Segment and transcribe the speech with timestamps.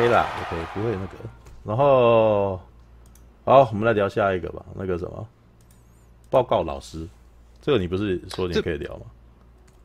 [0.00, 1.12] OK 啦，OK 不会那个。
[1.62, 2.58] 然后，
[3.44, 4.64] 好，我们来聊下一个吧。
[4.74, 5.28] 那个什么，
[6.30, 7.06] 报告老师，
[7.60, 9.02] 这个你不是说你可以聊吗？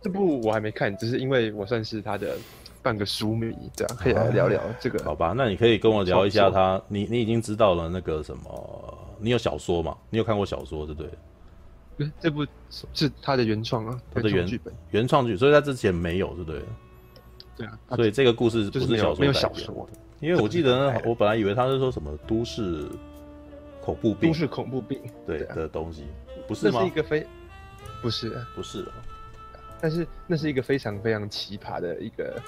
[0.02, 2.38] 这，这部我还没看，只是因为我算是他的
[2.82, 5.04] 半个书迷，这样可以来聊聊这个。
[5.04, 9.98] 好吧，那你可以跟我聊一下他，你你已经知道了那个什么，你有小说吗？
[10.10, 12.10] 你有看过小说对不对？
[12.22, 12.48] 这部
[12.94, 16.62] 是他的原创啊，他的原剧本，原创剧，所以他之前没有，对不对？
[17.58, 19.86] 对啊，所以这个故事不是小说，没有小说。
[20.20, 22.88] 因为我记得呢，我本来以为他是说什么都市
[23.82, 25.00] 恐怖病，都市恐怖病。
[25.26, 26.06] 对的东西，
[26.48, 26.80] 不是吗？
[26.80, 27.26] 那是一个非，
[28.02, 28.94] 不是，不是啊。
[29.82, 32.42] 但是那是一个非常非常奇葩的一个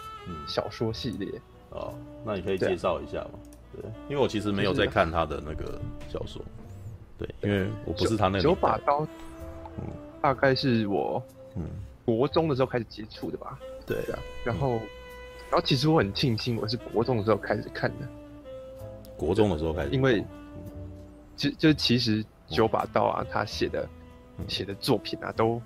[0.48, 1.30] 小说系列。
[1.72, 1.94] 哦。
[2.26, 3.40] 那你可以介绍一下吗？
[3.74, 5.80] 对，因为我其实没有在看他的那个
[6.10, 6.42] 小说，
[7.18, 9.06] 对，因为我不是他那个九把刀。
[9.78, 11.22] 嗯，大概是我
[11.56, 11.64] 嗯。
[12.06, 13.60] 国中的时候开始接触的吧。
[13.86, 14.80] 对啊，然后，
[15.50, 18.08] 然后其实我很庆幸我是国中的时候开始看的。
[19.16, 20.24] 国中的时候开始，因为，
[21.36, 23.88] 就就其实九把刀啊，他写的
[24.48, 25.62] 写的作品啊，都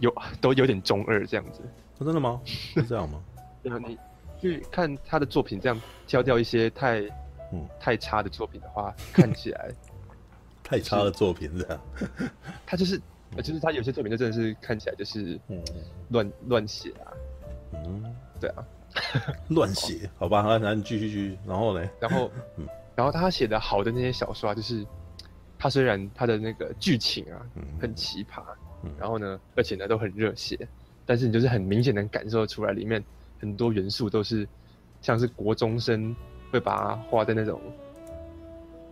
[0.00, 1.60] 有都有点中二这样子。
[2.04, 2.40] 真的吗？
[2.44, 3.22] 是这样吗？
[3.62, 3.96] 对啊你
[4.40, 7.00] 去看他的作品，这样挑掉一些太
[7.52, 9.70] 嗯太差的作品的话，看起来。
[10.64, 11.80] 太差的作品这样，
[12.64, 13.00] 他就是，
[13.36, 15.62] 就是他有些作品就真的是看起来就是，嗯，
[16.08, 17.12] 乱乱写啊，
[17.74, 18.02] 嗯，
[18.42, 18.66] 对啊，
[19.50, 21.88] 乱写，好吧，那那你继续继续，然后呢？
[22.00, 24.84] 然后， 嗯，然后他写的好的那些小说啊，就是
[25.56, 27.38] 他虽然他的那个剧情啊
[27.80, 28.42] 很奇葩，
[28.98, 30.58] 然后呢，而且呢都很热血，
[31.06, 33.02] 但是你就是很明显能感受出来里面
[33.40, 34.46] 很多元素都是
[35.00, 36.14] 像是国中生
[36.50, 37.60] 会把它画在那种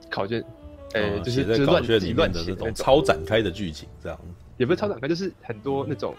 [0.09, 0.41] 考卷。
[0.95, 4.19] 哎、欸，就是在考卷里面的那种超展开的剧情，这样。
[4.59, 6.14] 也不是超展开，就是很多那种，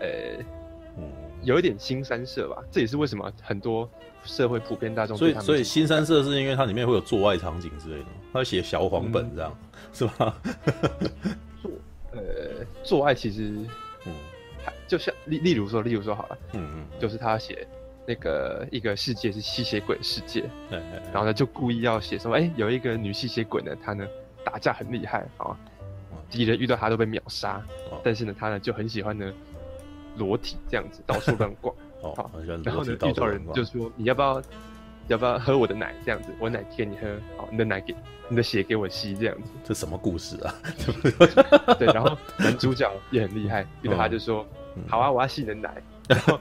[0.00, 0.44] 呃、欸，
[0.98, 1.04] 嗯，
[1.46, 2.62] 有一点新三色吧。
[2.70, 3.88] 这也是为什么很多
[4.24, 5.16] 社会普遍大众。
[5.16, 10.36] 所以，所以新三色是因为它里面会有做爱场景之类的，他会写小黄本这样，嗯、是吧？
[11.62, 11.70] 做
[12.12, 12.20] 呃，
[12.82, 13.54] 做爱其实，
[14.04, 14.12] 嗯，
[14.64, 17.66] 还就像例例如说，例如说好了，嗯嗯，就是他写。
[18.08, 20.78] 那个一个世界是吸血鬼世界，对，
[21.12, 24.06] 然后呢就故意要写说，哎，有一个女吸血鬼呢，她呢
[24.44, 25.58] 打架很厉害啊，
[26.30, 27.60] 敌人遇到她都被秒杀，
[28.04, 29.34] 但是呢她呢就很喜欢呢
[30.16, 32.30] 裸体这样子 到处乱逛，好，
[32.64, 34.42] 然后呢遇到人就说你要不要
[35.08, 37.06] 要不要喝我的奶这样子，我奶给你喝，
[37.36, 37.94] 好，你的 奶给
[38.28, 40.54] 你的血给我吸这样子，这什么故事啊？
[41.78, 44.46] 对，然后男主角也很厉害，遇到他就说，
[44.88, 45.82] 好啊，我要吸你的奶。
[46.08, 46.38] 然后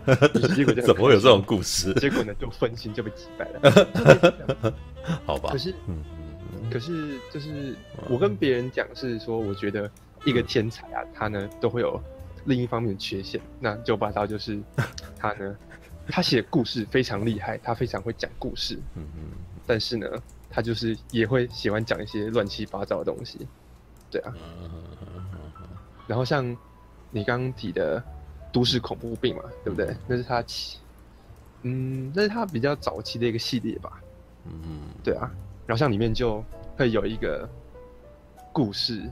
[0.53, 1.91] 结果就怎么会有这种故事？
[1.95, 4.73] 结果呢，就分心就被击败了。
[5.25, 5.49] 好吧。
[5.51, 6.03] 可是，嗯，
[6.71, 7.75] 可是就是
[8.07, 9.89] 我跟别人讲是说，我觉得
[10.23, 11.99] 一个天才啊，他呢都会有
[12.45, 13.41] 另一方面的缺陷。
[13.59, 14.59] 那九把刀就是
[15.17, 15.55] 他呢，
[16.07, 18.79] 他写故事非常厉害，他非常会讲故事。
[18.95, 19.31] 嗯嗯。
[19.67, 20.07] 但是呢，
[20.49, 23.47] 他就是也会喜欢讲一些乱七八糟的东西。
[24.09, 24.33] 对啊。
[26.07, 26.45] 然后像
[27.11, 28.03] 你刚刚提的。
[28.53, 29.93] 都市恐怖病嘛，对不对？
[30.07, 30.79] 那是他起，
[31.63, 34.01] 嗯，那是他比较早期的一个系列吧。
[34.45, 35.29] 嗯，对啊。
[35.67, 36.41] 然后像里面就
[36.77, 37.49] 会有一个
[38.53, 39.11] 故事，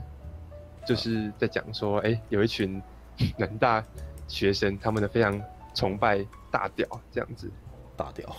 [0.86, 2.80] 就是在讲说，哎、欸，有一群
[3.38, 3.84] 南大
[4.28, 5.40] 学生，他们的非常
[5.74, 7.50] 崇拜大屌这样子。
[7.96, 8.34] 大屌。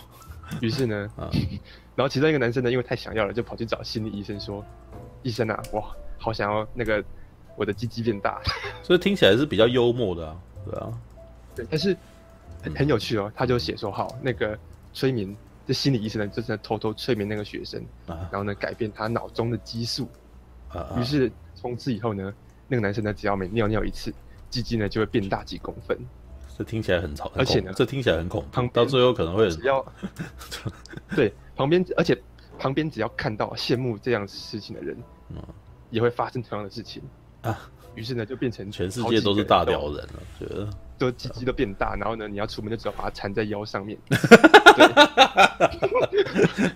[0.60, 1.30] 于是呢，啊
[1.96, 4.64] 然后其中一个男生呢，因为太想要了，就跑去找心理医生说
[5.24, 5.82] ：“医生啊，哇，
[6.18, 7.02] 好想要那个
[7.56, 8.40] 我的鸡鸡变大。”
[8.82, 10.36] 所以听起来是比较幽默的啊。
[10.66, 10.92] 对啊，
[11.54, 11.96] 对，但是
[12.62, 13.32] 很很有趣哦。
[13.34, 14.56] 他就写说，好，那个
[14.92, 15.34] 催眠，
[15.66, 20.06] 这心理医生呢，就是在偷偷催眠那个学生，然后呢，改变他脑中的激素
[20.68, 20.94] 啊。
[20.98, 22.32] 于是从此以后呢，
[22.68, 24.12] 那个男生呢，只要每尿尿一次，
[24.50, 25.98] 鸡鸡呢就会变大几公分。
[26.56, 28.66] 这听起来很吵，而且呢，这听起来很恐怖。
[28.72, 29.84] 到最后可能会只要
[31.14, 32.18] 对旁边，而且
[32.58, 34.96] 旁边只要看到羡慕这样事情的人，
[35.90, 37.02] 也会发生同样的事情
[37.42, 37.70] 啊。
[37.96, 43.98] 于是呢，就变成全世界都是大屌人了，觉得都鸡鸡都变大，然后呢，你要出门就只要把它缠在腰上面。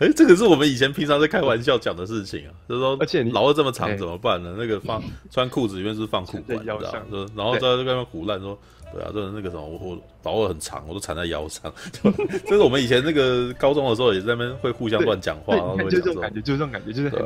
[0.00, 4.54] 哎，这个是我们以前平常在开玩笑讲的事情啊，就是说，而且你老二这么长怎么办呢？
[4.58, 7.04] 那个放 穿裤子里面是放裤管，腰上，
[7.36, 8.58] 然后在这边胡乱说，
[8.92, 11.72] 对啊，就是那个什么，我我老二很长，我都缠在腰上。
[12.02, 17.20] 就是我们以前那个高中的时候也在那边会互相乱讲话，然后就这种感觉，就这种感觉，就是很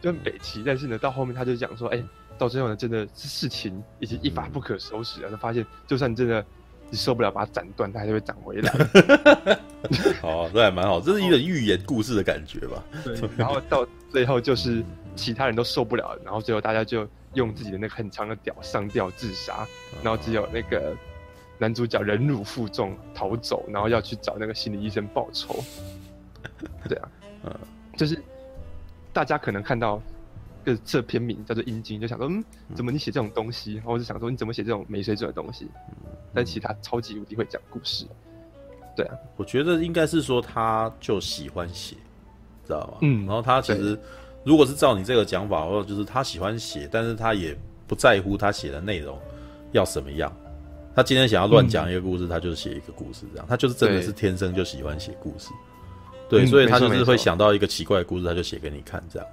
[0.00, 0.62] 就很北齐。
[0.64, 2.02] 但是呢，到后面他就讲说，哎。
[2.42, 5.30] 到最后呢，真的是事情已经一发不可收拾了。
[5.30, 6.44] 他发现，就算真的
[6.90, 8.72] 你受不了，把它斩断，它还是会长回来。
[10.20, 12.82] 好，这还蛮好，这是一个寓言故事的感觉吧？
[13.04, 13.16] 对。
[13.36, 14.82] 然后到最后就是
[15.14, 19.64] 其他人都受不了，然后最后大家就用自己的那个很长的屌上吊自杀，
[20.02, 20.96] 然后只有那个
[21.58, 25.62] 男主角忍辱负重逃走，然后要去找那个心理医生报仇。
[26.88, 27.08] 对啊，
[27.44, 27.54] 嗯，
[27.96, 28.20] 就是
[29.12, 30.02] 大家可能看到
[30.62, 32.42] 个这篇名叫做《阴经》，就想说，嗯，
[32.74, 33.74] 怎么你写这种东西？
[33.74, 35.68] 然后我就想说，你怎么写这种没水准的东西？
[36.32, 38.06] 但其实他超级无敌会讲故事。
[38.96, 41.96] 对啊，我觉得应该是说他就喜欢写，
[42.66, 42.98] 知道吗？
[43.02, 43.98] 嗯，然后他其实
[44.44, 47.56] 如果是照你这个讲法，或者就是他喜欢写，但是他也
[47.86, 49.18] 不在乎他写的内容
[49.72, 50.30] 要什么样。
[50.94, 53.46] 他今天想要乱讲一个故事，嗯、他就写一个故事，这样。
[53.48, 55.48] 他就是真的是天生就喜欢写故事，
[56.28, 59.26] 对，对，所以他就是会想到一个奇怪的故事，他就写给你看，这样。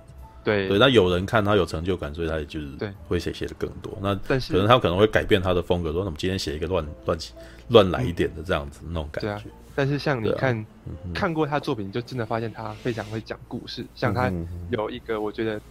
[0.44, 2.68] 对，对，那有人看他有成就感，所以他也就是
[3.08, 3.98] 会写写的更多。
[4.02, 7.34] 那但是可能他可能会改变他的风格，说我们今天写一个乱乱起
[7.70, 9.32] 乱来一点的这样子、嗯、那种感觉。
[9.32, 9.44] 啊、
[9.76, 10.66] 但是像你看、啊、
[11.14, 13.86] 看过他作品，就真的发现他非常会讲故事。
[13.96, 14.32] 像他
[14.72, 15.62] 有一个，我觉得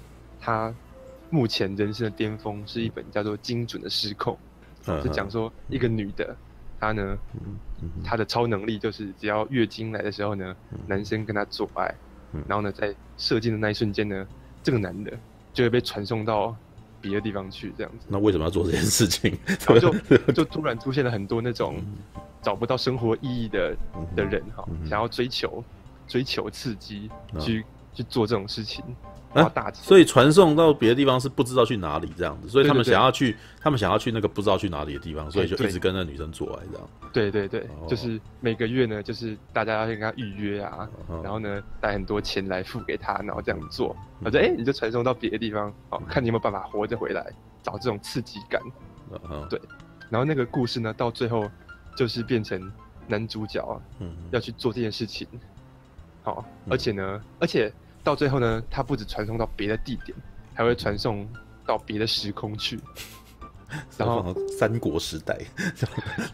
[0.40, 0.74] 他
[1.30, 4.34] 目前人生的巅峰是一本叫做《精准的失控》。
[5.04, 6.34] 就讲说一个女的，
[6.80, 7.18] 她呢，
[8.02, 10.56] 她的超能力就是只要月经来的时候呢，
[10.86, 11.94] 男生跟她做爱，
[12.46, 14.26] 然后呢，在射精的那一瞬间呢，
[14.68, 15.10] 这个男的
[15.54, 16.54] 就会被传送到
[17.00, 18.06] 别的地方去，这样子。
[18.06, 19.34] 那为什么要做这件事情？
[19.66, 19.94] 然后就
[20.34, 21.76] 就突然出现了很多那种
[22.42, 23.74] 找不到生活意义的
[24.14, 25.64] 的人哈，想要追求
[26.06, 27.10] 追求刺激，
[27.40, 28.84] 去去做这种事情。
[29.34, 36.88] 啊，大所以传送到别的地方是不知道去哪里这样子，所以他们想要去，他们想要去那个不知道去哪里的地方，所以就一直跟那个女生做爱这样。
[37.12, 47.30] 对对对，哦、就是每个月呢，就是大家要跟他预约啊，哦、然后呢带很多钱来付给他，然后这样做，反正哎你就传送到别的地方，哦，看你有没有办法活着回来，
[47.62, 48.60] 找这种刺激感。
[49.30, 49.60] 嗯、对，
[50.08, 51.50] 然后那个故事呢，到最后
[51.94, 52.72] 就是变成
[53.06, 55.28] 男主角啊，嗯，要去做这件事情，
[56.22, 57.70] 好，而且呢，嗯、而且。
[58.08, 60.16] 到最后呢，他不止传送到别的地点，
[60.54, 61.28] 还会传送
[61.66, 62.80] 到别的时空去，
[63.98, 65.38] 然后三国时代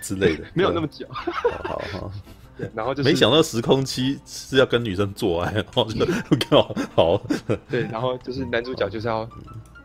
[0.00, 1.04] 之类的， 没有那么久。
[1.10, 1.32] 好
[1.64, 2.12] 好好，
[2.72, 6.06] 然后就是没想到时空期是要跟女生做爱，然后就
[6.48, 7.20] 好好。
[7.68, 9.28] 对，然后就是男主角就是要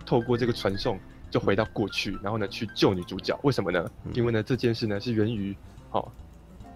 [0.06, 1.00] 透过这个传送，
[1.31, 3.36] 就回到过去，然后呢去救女主角。
[3.41, 3.89] 为什么呢？
[4.13, 5.57] 因为呢这件事呢是源于
[5.89, 6.07] 哦。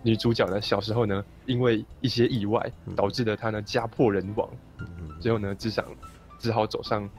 [0.03, 4.49] 女主角呢，小时候呢，因为一些意外，导致了她呢家破人亡，
[5.21, 5.85] 最后呢，只想
[6.37, 7.09] 只好走上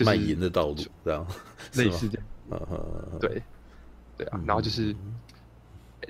[0.00, 1.24] 卖淫的道路，这样
[1.74, 2.60] 类似这样，
[3.20, 3.40] 对
[4.18, 4.94] 对啊，然后就是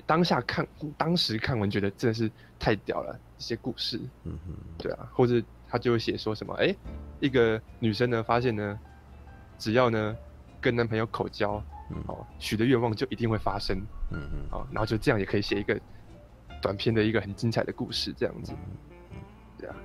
[0.07, 0.67] 当下看，
[0.97, 5.39] 当时看完觉得真的是太屌了，一些故事，嗯哼，对啊，或者
[5.69, 6.75] 他就会写说什么，哎，
[7.19, 8.79] 一个女生呢，发现呢，
[9.59, 10.17] 只要呢
[10.59, 11.63] 跟男朋友口交。
[12.07, 13.77] 哦，许的愿望就一定会发生，
[14.11, 15.79] 嗯嗯，哦，然后就这样也可以写一个
[16.61, 18.53] 短篇的一个很精彩的故事，这样子，
[19.11, 19.17] 嗯，
[19.59, 19.75] 对啊，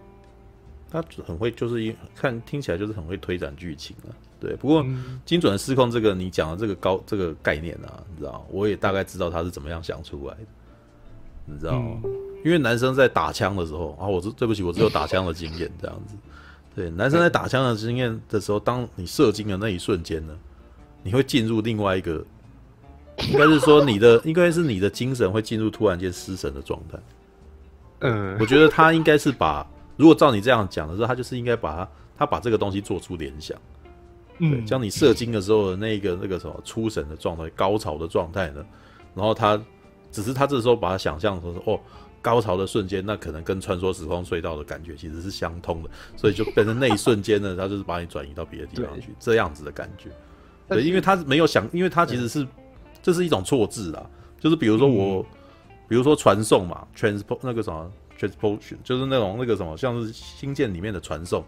[0.91, 4.57] 他很会，就是一看听起来就是很会推展剧情啊，对。
[4.57, 4.85] 不过
[5.25, 10.47] 精准的失控这个你讲的这个高这个概念啊，你知道，我也大概知道他是怎么样想出来的，
[11.45, 12.01] 你知道吗？
[12.45, 16.15] 因为男生在打枪的时候啊，我是对不起，我只有打枪的经验，这样子，
[16.75, 20.39] 对，男生在打枪的经验的时候，当你射精的那一瞬间呢？
[21.03, 22.25] 你会进入另外一个，
[23.31, 26.99] 应该是说你的， 应该是你的精神会进入突然间失神的状态。
[28.01, 29.67] 嗯，我觉得他应该是把，
[29.97, 33.59] 如果照你这样讲的时候，他就是应该把他，他把这个东西做出联想。
[34.41, 38.65] 嗯，将你射精的时候的那个那个什么出神的状态、高潮的状态呢，
[39.15, 39.61] 然后他
[40.13, 41.81] 只是他这时候把它想象成说哦，
[42.23, 50.09] 高潮的瞬间，那可能跟穿梭时空隧道的感觉其实是相通的，所以就变成那一瞬间呢，他就是把你转移到别的地方去，这样子的感觉。
[50.69, 52.47] 对，因为他没有想，因为他其实是，
[53.03, 54.05] 这是一种错字啦，
[54.39, 55.23] 就是比如说我，
[55.89, 61.43] 比如说传送嘛，transport 那个什么 transportation，就是那种那个什么，像是星舰里面的传送，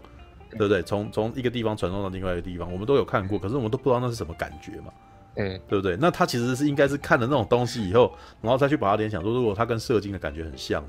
[0.51, 0.81] 对不对？
[0.81, 4.91] 从从一个地方传送到另外一个地方，我们都有看过，可是我们都不知道那是什么感觉嘛，
[5.35, 5.97] 嗯，对不对？
[6.01, 8.11] 那他其实是应该是看了那种东西以后，
[8.41, 10.83] 然后再去把它联想说，如果他跟射精的感觉很像，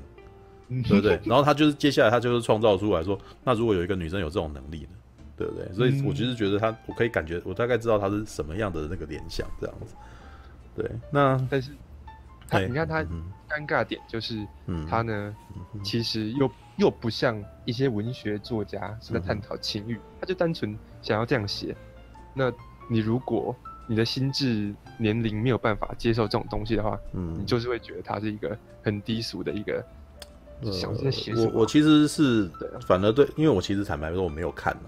[0.69, 1.19] 对不对？
[1.25, 4.97] 然后他就是接下来他就是创造出来说，那如果有一个女生有这种能力呢？
[5.35, 5.73] 对不对？
[5.73, 9.95] 所以我就是觉得他，我可以感觉，我大概知道他是什么样的那个联想，这样子。
[10.75, 11.71] 对，那但是
[12.47, 13.01] 他，你看他
[13.49, 14.45] 尴尬点就是，
[14.89, 15.35] 他呢，
[15.83, 21.75] 其实又又不像一些文学作家是在探讨情欲，他就单纯想要这样写。
[22.33, 22.51] 那
[22.89, 23.55] 你如果
[23.87, 29.83] 你的心智年龄没有办法接受这种东西的话，嗯，你就是会觉得他是一个很低俗的一个。
[30.71, 32.49] 想在写我我其实是
[32.87, 34.83] 反而对，因为我其实坦白说我没有看嘛。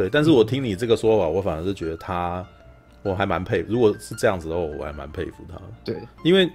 [0.00, 2.42] 对，但是我听你这个说法，我反而是觉得他，
[3.02, 3.70] 我还蛮佩服。
[3.70, 5.60] 如果是这样子的话，我还蛮佩服他。
[5.84, 6.50] 对，因为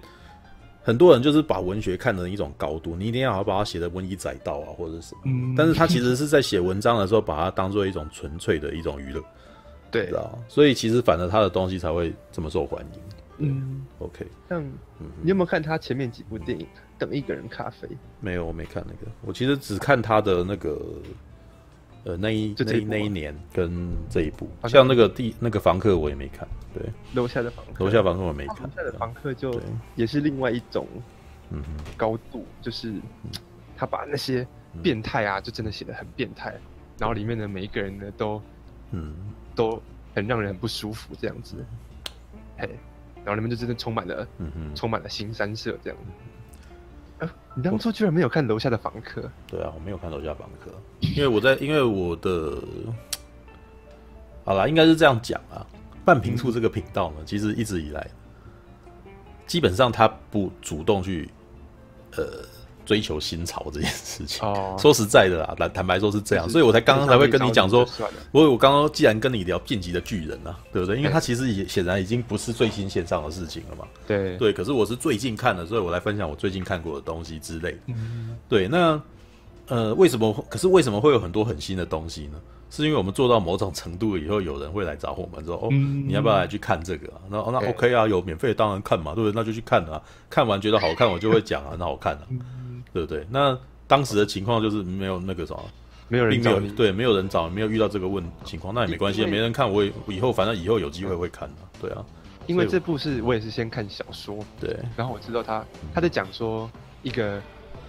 [0.81, 5.21] 很多人就是把文学看成一种高度，你一定要把它写的文以载道啊，或者是什么。
[5.25, 5.53] 嗯。
[5.55, 9.21] 但是他其实是在写文章的时候，把它当做一种纯粹的一种娱乐。
[9.91, 10.39] 对，知道。
[10.47, 13.01] 所以其实反而他的东西才会这么受欢迎。
[13.37, 14.25] 嗯，OK。
[14.49, 14.63] 像
[15.21, 16.65] 你有没有看他前面几部电影？
[16.97, 17.87] 等一个人咖啡？
[18.21, 19.11] 没有，我没看那个。
[19.25, 20.81] 我其实只看他的那个，
[22.05, 26.47] 呃，那一那那一年跟这一部，像那个第那个房客我也没看。
[26.73, 26.83] 对，
[27.13, 28.61] 楼下的房客，楼下房客我没看。
[28.63, 29.59] 楼下的房客就
[29.95, 30.87] 也是另外一种，
[31.49, 31.63] 嗯，
[31.97, 32.93] 高度就是
[33.75, 34.47] 他把那些
[34.83, 36.53] 变态啊，就真的写的很变态，
[36.99, 38.41] 然后里面的每一个人呢都，
[38.91, 39.15] 嗯，
[39.55, 39.81] 都
[40.13, 41.55] 很让人很不舒服这样子。
[42.57, 42.69] 嘿。
[43.23, 46.11] 然后里面就真的充满了，嗯哼，充满了新三色这样子。
[47.19, 49.29] 呃，你当初居然没有看楼下的房客？
[49.47, 52.61] 对啊，我没有看楼下房客，因为我在，因为我的，
[54.43, 55.65] 好啦，应该是这样讲啊。
[56.03, 58.07] 半平处这个频道呢，其实一直以来，
[59.47, 61.29] 基本上他不主动去，
[62.15, 62.23] 呃。
[62.85, 67.85] 追求新潮这件事情，哦、说实在的啦，坦坦白说是这样，所以我才刚刚才会跟你讲说，
[68.31, 70.97] 我我刚刚既然跟你聊《进击的巨人》啊，对不对？
[70.97, 73.85] 因为他其实也显然已经不是最新线上的事情了嘛。
[74.07, 77.77] 对对，可是我是最近看的，所以我来分享我最近看过的东西之类。
[77.87, 79.01] 嗯，对，那
[79.67, 80.45] 呃，为什么？
[80.47, 82.39] 可是为什么会有很多很新的东西呢？
[82.71, 89.33] 是因为我们做到某种程度以后，有人会来找我们说：“哦，你要不要来去看这个啊？”那那 OK 啊，有免费当然看嘛，对不对？
[89.33, 90.01] 那就去看啊。
[90.29, 92.21] 看完觉得好看，我就会讲啊，很好看啊。
[92.95, 93.27] 对不对？
[93.29, 95.61] 那当时的情况就是没有那个什么，
[96.07, 102.05] 没有人找你，对，没有人找，没有遇到这个问情况，那也没关系，没人看，我也以后反正以后有机会会看的，对啊。
[102.47, 106.71] 因为这部是我也是先看小说，对，然后我知道他他在讲说
[107.03, 107.41] 一个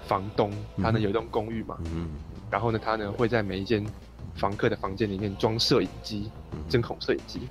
[0.08, 0.50] 房东，
[0.82, 2.08] 他呢有一栋公寓嘛，嗯，
[2.50, 3.86] 然后呢他呢会在每一间
[4.34, 6.32] 房客的房间里面装摄影机，
[6.68, 7.42] 针孔摄影机，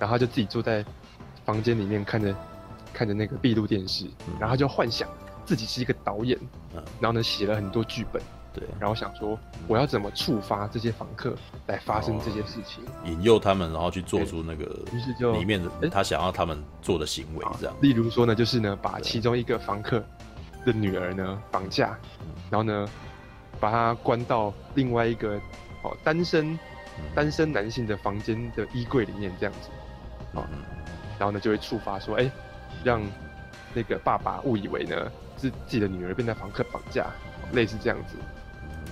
[0.00, 0.84] 然后他就自己坐在
[1.44, 2.34] 房间里面看着
[2.92, 4.06] 看着那个闭路电视，
[4.40, 5.08] 然后他就幻想。
[5.44, 6.38] 自己是一个导演，
[6.74, 8.22] 嗯，然后呢写了很多剧本，
[8.52, 11.34] 对，然后想说我要怎么触发这些房客
[11.66, 17.76] 来发生这些事情，引诱他们，然后去做出那个，于是就里面的他想要他们做的行为这样。
[17.82, 20.02] 例如说呢，就是呢把其中一个房客
[20.64, 21.98] 的女儿呢绑架，
[22.50, 22.88] 然后呢
[23.60, 25.34] 把她关到另外一个
[25.82, 26.58] 哦单身
[27.14, 29.68] 单身男性的房间的衣柜里面这样子，
[30.34, 30.42] 嗯，
[31.18, 32.30] 然后呢就会触发说，哎，
[32.82, 33.02] 让
[33.74, 34.96] 那个爸爸误以为呢。
[35.36, 37.06] 自自己的女儿被那房客绑架，
[37.52, 38.16] 类似这样子，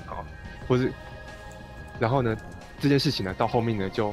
[0.06, 0.24] 好，
[0.68, 0.92] 或是，
[1.98, 2.36] 然后呢，
[2.80, 4.12] 这件事情呢，到后面呢就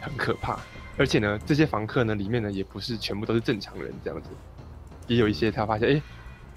[0.00, 0.58] 很可怕，
[0.96, 4.28] 而且呢，这些房客呢里面呢也不是全部都是正常人，这样子，
[5.06, 6.02] 也有一些他发现，哎，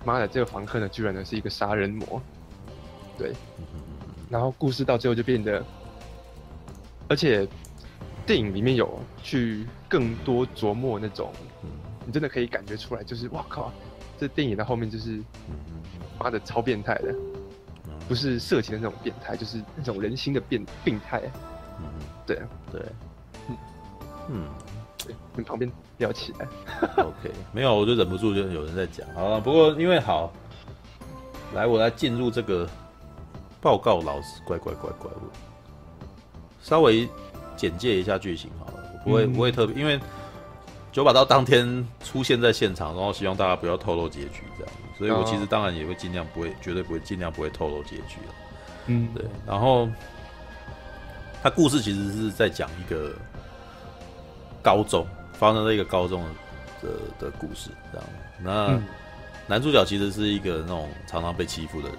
[0.03, 2.21] 妈的，这个房客呢居然呢是一个杀人魔，
[3.17, 3.33] 对，
[4.29, 5.63] 然后故事到最后就变得，
[7.07, 7.47] 而且
[8.25, 11.31] 电影里面有去更多琢磨那种，
[12.05, 13.71] 你真的可以感觉出来，就是哇靠。
[14.17, 15.21] 这电影的后面就是，
[16.19, 17.13] 妈的超变态的，
[18.07, 21.21] 不是色情的那种变态，就是那种人心的变病态。
[21.79, 21.85] 嗯，
[22.25, 22.81] 对啊，对，
[23.49, 23.57] 嗯，
[24.29, 24.47] 嗯，
[25.05, 26.47] 对，跟旁边聊起来。
[26.97, 29.05] OK，没有，我就忍不住，就有人在讲。
[29.13, 30.31] 好了，不过因为好，
[31.53, 32.69] 来，我来进入这个
[33.59, 35.29] 报告老师，乖乖乖乖，我
[36.61, 37.07] 稍微
[37.57, 39.99] 简介一下剧情好了，我不会不会特别，因为。
[40.95, 44.73] 九把刀当天出现在现场，然后希望大家不要透露结局，这样。
[44.97, 48.15] 所以我其实当然也会尽量不会，绝对不会尽量不会透露结局。
[48.85, 49.25] 嗯，对。
[49.45, 49.89] 然后
[51.43, 53.11] 他故事其实是在讲一个
[54.61, 56.23] 高中发生在一个高中
[56.81, 58.07] 的的故事，这样。
[58.41, 58.79] 那
[59.47, 61.97] 男主角其实是一个那种常常被欺负的人。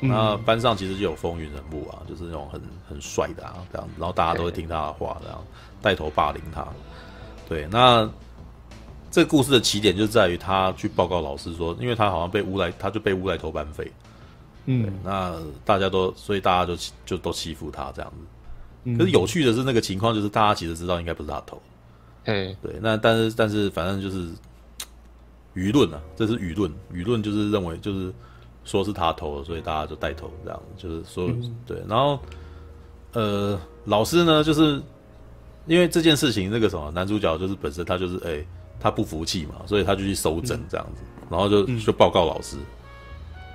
[0.00, 2.58] 那班上其实就有风云人物啊，就是那种很
[2.88, 3.86] 很帅的啊，这样。
[3.98, 5.38] 然后大家都会听他的话，这样
[5.82, 6.66] 带头霸凌他。
[7.46, 8.08] 对，那
[9.12, 13.92] 这个故事的起点就在于他去报告老师说，因为他好像被诬赖，他就被诬赖偷班费。
[14.64, 18.16] 嗯，那大家都，所以大家就就都欺负他这样子。
[18.84, 21.60] 嗯、可是有趣的是，那个情况就是大家其实知道应该不是他偷。
[22.24, 24.28] 哎，对，那但是但是反正就是
[25.54, 28.10] 舆论啊，这是舆论，舆论就是认为就是
[28.64, 32.18] 说是他偷的，所以大家就带头这样，就是说、嗯、对，然后
[33.12, 34.82] 呃，老师呢就是。
[35.64, 38.46] 因为这件事情，那个什么男主角就是本身他就是哎、欸，
[38.82, 42.56] 他不服气嘛，所以他就去搜证这样子，然后就就报告老师，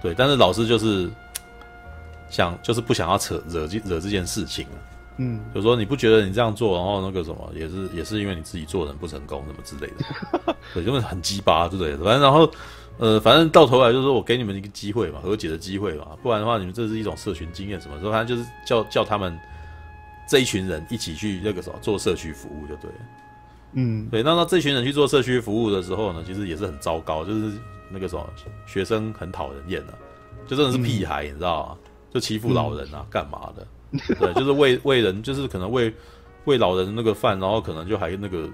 [0.02, 1.10] 对，但是老师就是
[2.30, 4.78] 想就是不想要扯惹惹这件事情啊，
[5.18, 11.98] 嗯，就说你不觉得你这样做，然后那个什么也是也是因为你自己做人不成功什么之类的， 对，因为很鸡巴对不对？
[11.98, 12.50] 反正然后
[12.98, 19.38] 呃，反正到头来就是说我给你们一个机会嘛，和解的机会嘛，不然的话你们这是一种社群经验什么，说反正就是叫叫他们。
[20.30, 22.98] 这一群人一起去那个什么做社区服务就对了，
[23.74, 24.24] 嗯，对。
[24.24, 27.52] 那那这群人去做社区服务的时候呢，其实也是很糟糕，就是
[27.90, 28.26] 那个什么
[28.66, 29.94] 学生很讨人厌的，
[30.48, 31.78] 就真的是屁孩，嗯、你知道吗？
[32.14, 33.68] 就欺负老人啊，干、嗯、嘛的？
[34.16, 35.94] 对，就是喂喂 人，就是可能喂
[36.46, 38.50] 喂老人那个饭，然后可能就还那个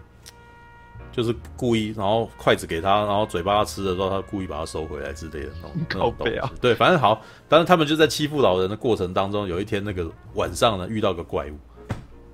[1.12, 6.40] 就是故意，然后筷子给他，然后嘴巴他吃的时候，他故意把它收回来之类的那种那种东西。
[6.60, 11.58] 对，反正好，但是他们就在欺负老人的过程当中，有一天那个晚上呢，遇到个怪物，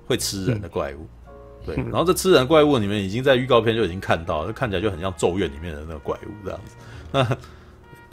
[0.06, 0.98] 会吃人的怪物。
[1.00, 1.08] 嗯、
[1.66, 7.36] 对，然后这吃人怪物，你们已经在预告片就已经看到，就看起来就很像咒怨里面的那个怪物这样子。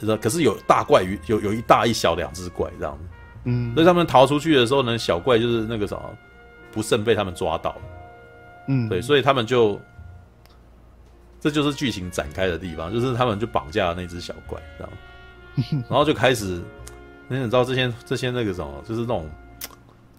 [0.00, 3.04] 那可是有大怪鱼，有有一大一小两只怪这样子。
[3.44, 6.02] 嗯，所以他们逃出去的时候呢，小怪就是那个什么，
[6.70, 7.76] 不慎被他们抓到。
[8.68, 9.80] 嗯，对，所以他们就，
[11.40, 16.60] 这就是剧情展开的地方，就是他们就绑架了那只小怪，这样， 然后就开始，
[17.26, 19.28] 你知道这些这些那个什么，就是那种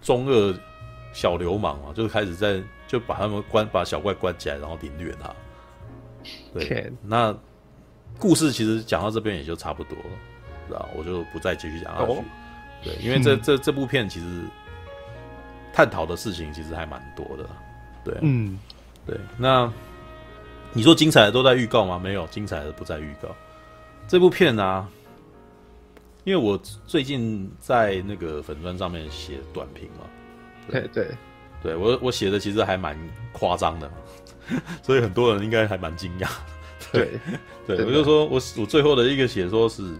[0.02, 0.54] 中二
[1.12, 2.60] 小流氓嘛，就是开始在
[2.90, 5.32] 就把他们关把小怪关起来，然后凌虐他。
[6.52, 7.32] 对那
[8.18, 10.04] 故事其实讲到这边也就差不多了，
[10.66, 10.88] 知道？
[10.96, 12.06] 我就不再继续讲下去。
[12.06, 12.18] Oh.
[12.82, 14.42] 对，因为这这这部片其实
[15.72, 17.48] 探讨的事情其实还蛮多的。
[18.04, 18.58] 对，嗯，
[19.06, 19.72] 对，那
[20.72, 21.96] 你说精彩的都在预告吗？
[21.96, 23.28] 没有，精彩的不在预告。
[24.08, 24.88] 这部片呢、啊，
[26.24, 30.06] 因为我最近在那个粉砖上面写短评嘛，
[30.68, 31.08] 对对，
[31.62, 32.96] 对我我写的其实还蛮
[33.32, 33.90] 夸张的，
[34.82, 36.28] 所以很多人应该还蛮惊讶。
[36.92, 37.10] 对
[37.66, 39.94] 对，对，我就说我我最后的一个写说是，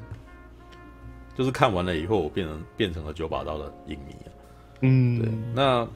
[1.36, 4.28] 就是看完了以后，我变成变成了九把刀的影迷啊。
[4.80, 5.88] 嗯，对，那。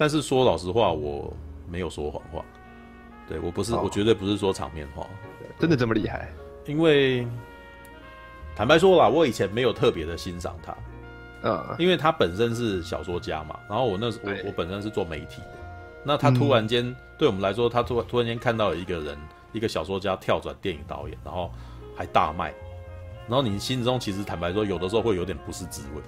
[0.00, 1.36] 但是说老实话，我
[1.68, 2.44] 没有说谎话，
[3.28, 5.04] 对，我不是，我绝对不是说场面话，
[5.58, 6.32] 真的这么厉害？
[6.66, 7.26] 因为
[8.54, 10.72] 坦白说啦，我以前没有特别的欣赏他，
[11.42, 15.58] 嗯，因为他本身是小说家嘛，然后我那时我我本身是做媒体的，
[16.04, 19.16] 那他突然间对我们来说，他突突然间看到了一个人，
[19.52, 21.50] 一个小说家跳转电影导演，然后
[21.96, 22.52] 还大卖，
[23.28, 26.02] 然后你心中其实坦白说，有的时候会有点不是滋味。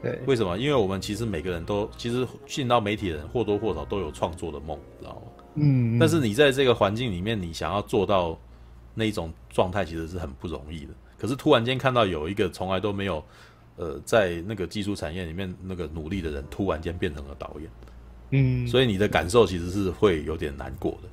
[0.00, 0.56] 对，为什么？
[0.56, 5.22] 因为我们其实每个人都，其实进到媒体的人或多或少都有创作的梦，知道吗？
[5.54, 5.98] 嗯。
[5.98, 8.38] 但是你在这个环境里面，你想要做到
[8.94, 10.92] 那一种状态，其实是很不容易的。
[11.18, 13.20] 可是突然间看到有一个从来都没有，
[13.78, 17.70] 呃，在那个技术产业里面那个努力的人，突然间变成了导演，
[18.30, 18.66] 嗯。
[18.66, 21.08] 所以你的感受其实是会有点难过的。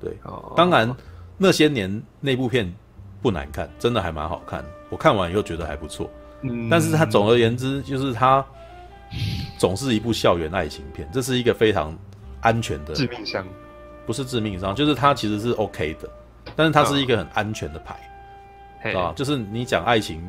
[0.00, 0.16] 对，
[0.54, 0.94] 当然
[1.38, 2.70] 那些年那部片
[3.22, 4.62] 不难看，真的还蛮好看。
[4.90, 6.10] 我看完以后觉得还不错。
[6.42, 6.68] 嗯。
[6.68, 8.44] 但是它总而言之，就是它
[9.56, 11.96] 总是一部校园爱情片，这是一个非常
[12.42, 13.46] 安全的致命伤，
[14.04, 16.10] 不是致命伤，就是它其实是 OK 的，
[16.54, 20.22] 但是它是一个很安全的牌，啊，就是你讲爱情，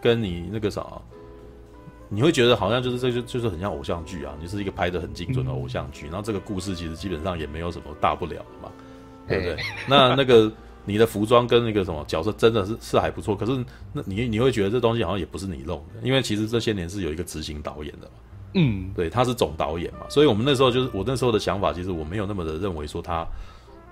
[0.00, 0.84] 跟你那个啥，
[2.12, 8.70] 你会觉得好像就是这就就是很像偶像剧啊，你是一个拍的很精准的偶像剧，然后这个故事其实基本上也没有什么大不了的嘛，
[9.26, 9.56] 对不对？
[9.88, 10.52] 那那个。
[10.84, 18.12] 你的服装跟那个什么角色真的是是还不错，可是那你你会觉得这东西好像也不是你弄的，因为其实这些年是有一个执行导演的嘛，
[18.54, 23.24] 嗯，对，他是总导演嘛，所以我们那时候就是我那时候的想法，其实我没有那么的认为说他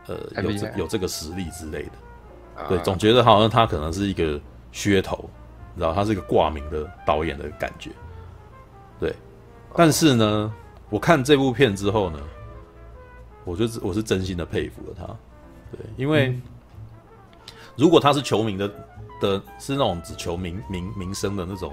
[0.08, 4.40] 呃有这有这个实力之类的，对，总觉得好像他可能是一个
[4.72, 5.30] 噱头，
[5.76, 7.92] 你知道，他是一个挂名的导演的感觉，
[9.00, 9.14] 对，
[9.74, 10.54] 但是呢，
[10.90, 12.20] 我看这部片之后呢，
[13.44, 15.06] 我就我是真心的佩服了他，
[15.72, 16.38] 对，因为。
[17.76, 18.68] 如果他是求名的
[19.22, 21.72] 的，是那种只求名名名声的那种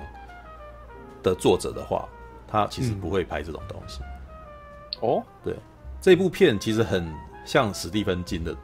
[1.21, 2.07] 的作者的话，
[2.47, 3.99] 他其实不会拍这种东西。
[4.01, 5.53] 嗯、哦，对，
[5.99, 7.11] 这部片其实很
[7.43, 8.55] 像史蒂芬金的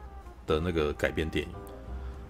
[0.46, 1.52] 的那个改编电影。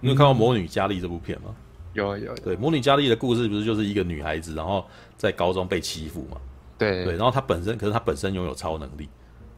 [0.00, 1.54] 你有看过《魔女嘉莉》这部片吗？
[1.94, 2.34] 有啊有，有。
[2.36, 4.84] 对，《魔女嘉莉》的故事不是就是一个女孩子，然后
[5.16, 6.36] 在高中被欺负嘛？
[6.76, 9.08] 对对，然后她本身，可是她本身拥有超能力。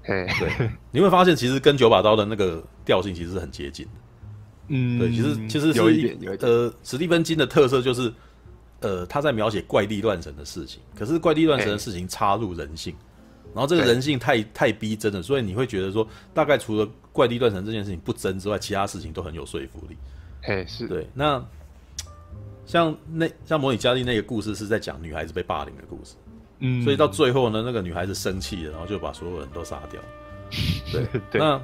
[0.02, 3.92] 嘿对，你会发现其实跟九把刀的那个调性其实是很接近的。
[4.68, 8.12] 嗯，对，其实其实是一点，有一点呃，史蒂芬金的特色就是，
[8.80, 12.94] 呃，他在描写怪力乱神的事情，可是怪力乱神的事情插入人性，
[13.54, 19.96] 然后这个人性太太逼真了，所以你会觉得说，大概除了怪力乱神这件事情不真之外，其他事情都很有说服力。
[20.42, 21.08] 嘿，是对。
[21.14, 21.44] 那
[22.66, 26.16] 像那像魔女嘉莉那个故事是在讲女孩子被霸凌的故事，
[26.58, 30.00] 嗯，所以到最后呢，那个女孩子生气了，然后就把所有人都杀掉。
[30.92, 31.60] 对，对那。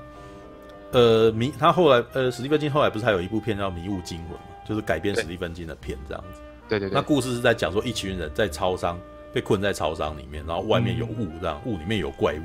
[0.92, 6.40] 呃，迷他后来，呃，史蒂芬金后来不是还有一部片叫《迷雾惊魂》嘛，就是改编史蒂芬金的片这样子。
[6.68, 6.94] 对对对。
[6.94, 9.00] 那故事是在讲说，一群人在超商
[9.32, 12.42] 被困在超商里面，然后外面有雾，这样雾里面有怪物。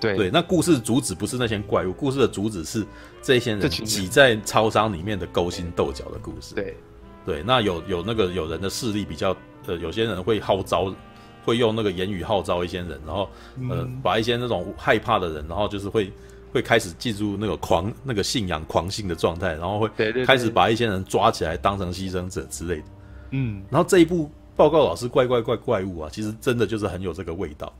[0.00, 0.30] 对对。
[0.32, 2.84] 那故事主旨不是那些怪物，故事的主旨是
[3.22, 6.56] 这些人挤在超商里面的勾心斗角的故事。
[6.56, 6.76] 对
[7.24, 7.42] 对。
[7.42, 10.94] 那有有那个有人的势力比较，呃，有些人会号召，
[11.44, 13.28] 会用那个言语号召一些人，然后
[13.70, 16.12] 呃，把一些那种害怕的人，然后就是会。
[16.52, 19.88] 会开始进入那个狂、那个信仰狂信的状态，然后会
[20.26, 22.84] 开始把一些人抓起来当成牺牲者之类的。
[23.30, 27.72] 嗯，然后这一部报告老师怪怪怪怪物啊，其实真的就是很有这个味道。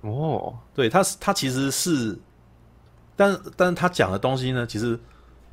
[0.00, 2.18] 哦，对，他是他其实是
[3.14, 4.98] 但但是他讲的东西呢，其实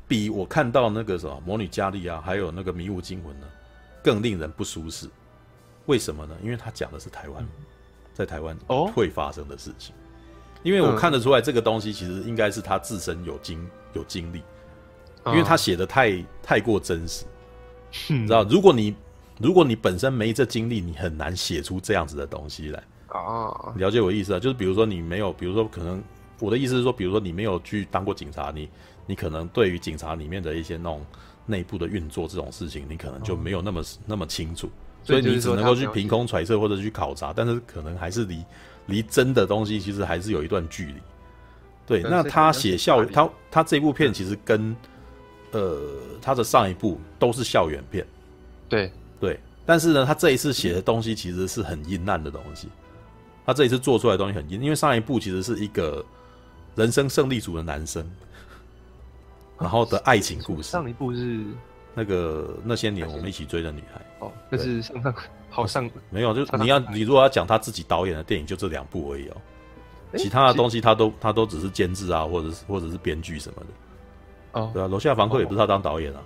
[0.08, 3.46] 比我看到那个什么《魔女佳丽》啊，还有那个《迷雾惊魂》呢，
[4.02, 5.08] 更令人不舒适。
[5.86, 6.36] 为什么呢？
[6.42, 7.46] 因为他讲的是台湾，
[8.12, 8.56] 在台湾
[8.92, 9.94] 会发生的事情。
[9.94, 9.98] 哦、
[10.62, 13.64] 因为我看得出来，这个东西其实应该是他自身有经
[13.94, 14.42] 有经历，
[15.26, 17.24] 因为他写的太太过真实。
[18.08, 18.94] 你、嗯、知道，如果你
[19.38, 22.82] 如果你本身没这经历，你很难写出这样子的东西来。
[23.08, 26.02] 啊，了解我意思啊，就是比如说你没有，比如说可能
[26.40, 28.68] 我的意思是说，比如说你没有去当过警察，你
[29.06, 31.04] 你可能对于警察里面的一些那种
[31.46, 34.68] 内部的运作这种事情，你可能就没有那么、哦、那么清楚，
[35.04, 38.44] 所以你只能够去凭空揣测或者去考察，但是可能还是离
[38.86, 40.94] 离真的东西其实还是有一段距离。
[41.86, 44.76] 对，那他写校他他这部片其实跟
[45.52, 45.80] 呃
[46.20, 48.04] 他的上一部都是校园片，
[48.68, 48.90] 对
[49.20, 52.68] 对，但是呢，他这一次写的东西其实是很阴暗的东西。
[53.46, 56.04] 他这一次做出来的东西很阴，因为上一部其实是一个
[56.74, 58.04] 人生胜利组的男生，
[59.58, 60.64] 然后的爱情故事。
[60.64, 61.44] 上一部是
[61.94, 64.00] 那个那些年我们一起追的女孩。
[64.20, 65.14] 哦，那是上上
[65.50, 69.36] 好上没有，就是你要你如果要讲他自己导演的电影，就这两部而已哦。
[70.16, 74.60] 其他的东西他都他都只是监制啊，或者是或者是编剧什么的。
[74.60, 76.22] 哦，对啊，楼下房客也不是他当导演啊，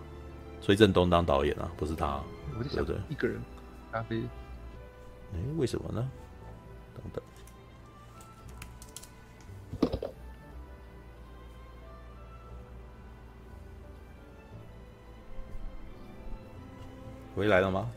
[0.60, 2.20] 崔振东当导演啊，不是他，
[2.72, 2.96] 对不对？
[3.08, 3.40] 一个人
[3.90, 4.20] 咖啡。
[5.32, 6.08] 哎，为什么呢？
[6.94, 7.22] 等
[9.90, 10.10] 等，
[17.40, 17.90] 回来了吗？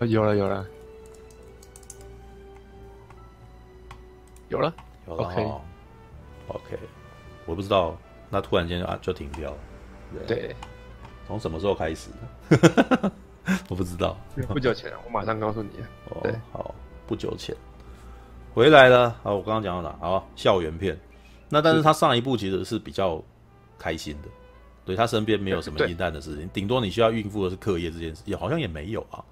[0.00, 0.66] 有了，有了，
[4.50, 4.74] 有了，
[5.06, 5.56] 有了。
[6.48, 6.78] OK，OK，
[7.46, 7.96] 我不知道，
[8.28, 9.56] 那突然间就啊就停掉了。
[10.26, 10.54] 对，
[11.26, 12.10] 从什么时候开始？
[13.70, 14.14] 我不知道。
[14.48, 15.70] 不久前，我马上告诉你。
[16.10, 16.74] 哦，好，
[17.06, 17.56] 不久前。
[18.52, 19.96] 回来了，好，我刚刚讲到哪？
[19.98, 21.00] 好，校园片。
[21.48, 23.24] 那但是他上一部其实是比较
[23.78, 24.28] 开心的，
[24.86, 29.22] 对他身边没有什么阴暗的事情，顶多你需要应付的是课业这件事，也好像也没有啊，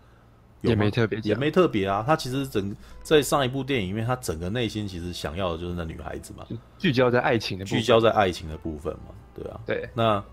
[0.60, 2.02] 有也没特别，也没特别啊。
[2.06, 6.44] 他其实整在上一部电影里面，他整个内心其实想要的就是那女孩子嘛，
[6.76, 9.88] 聚焦在爱情的部分，聚焦在爱情的部分嘛，对啊，对。
[9.94, 10.24] 那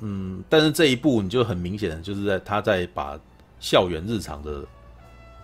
[0.00, 3.18] 嗯，但是这一部你就很明显的就是在他在把
[3.60, 4.64] 校园日常的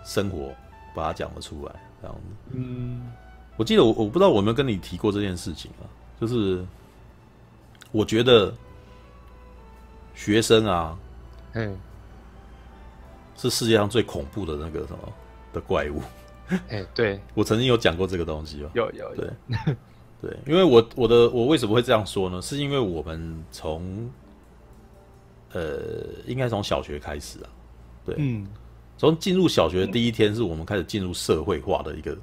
[0.03, 0.53] 生活
[0.95, 1.73] 把它讲了出来。
[2.01, 3.09] 这样子，嗯，
[3.55, 5.87] 我记得我我不知道我有没有跟你提过这件事情啊，
[6.19, 6.61] 就是
[7.93, 8.53] 我觉得
[10.13, 10.99] 学生啊，
[11.53, 11.77] 嗯，
[13.37, 15.13] 是世界上最恐怖的那个什么
[15.53, 16.01] 的怪物，
[16.67, 19.29] 哎，对， 我曾经有讲过这个东西吧，有有对
[20.21, 22.41] 对，因为我我的我为什么会这样说呢？
[22.41, 24.11] 是因为我们从
[25.53, 25.79] 呃，
[26.25, 27.49] 应该从小学开始啊，
[28.05, 28.45] 对，嗯。
[28.95, 32.15] 从进入小学的第一天，是我们开始进入社会化的一个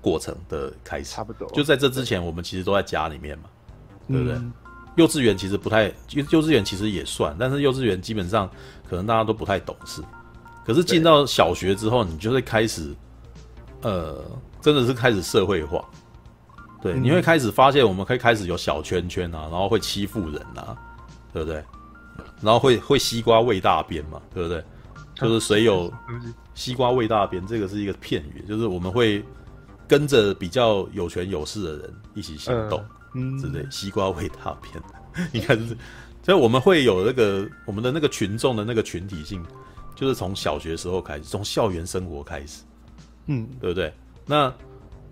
[0.00, 1.12] 过程的开始。
[1.12, 1.46] 差不多。
[1.50, 3.50] 就在这之前，我们其实都在家里面嘛，
[4.08, 4.36] 对不对？
[4.36, 4.52] 嗯、
[4.96, 8.50] 幼稚园其实不太，幼幼稚园其实也算，但是幼稚园基本上
[8.88, 10.02] 可能大家都不太懂事。
[10.64, 12.94] 可是进到小学之后，你就会开始，
[13.80, 14.22] 呃，
[14.60, 15.84] 真的是开始社会化。
[16.80, 20.76] 对，嗯、你会开始发现，我们可以开始有小圈圈啊，然后会欺负人啊，
[21.32, 21.62] 对不对？
[22.40, 24.62] 然后会会西瓜喂大便嘛，对不对？
[25.14, 25.92] 就是谁有
[26.54, 29.24] 西瓜喂大便，这个是一个片语，就是我们会
[29.86, 32.88] 跟着比较有权有势的人一起行动，嗯，
[33.40, 33.66] 之类。
[33.70, 34.82] 西瓜味大便，
[35.32, 35.76] 应该是，
[36.22, 39.44] 所以我们会有那个我们的那个群众的那个群体性，
[39.94, 42.62] 就是从小学时候开始，从校园生活开始，
[43.26, 43.92] 嗯，对不对？
[44.26, 44.52] 那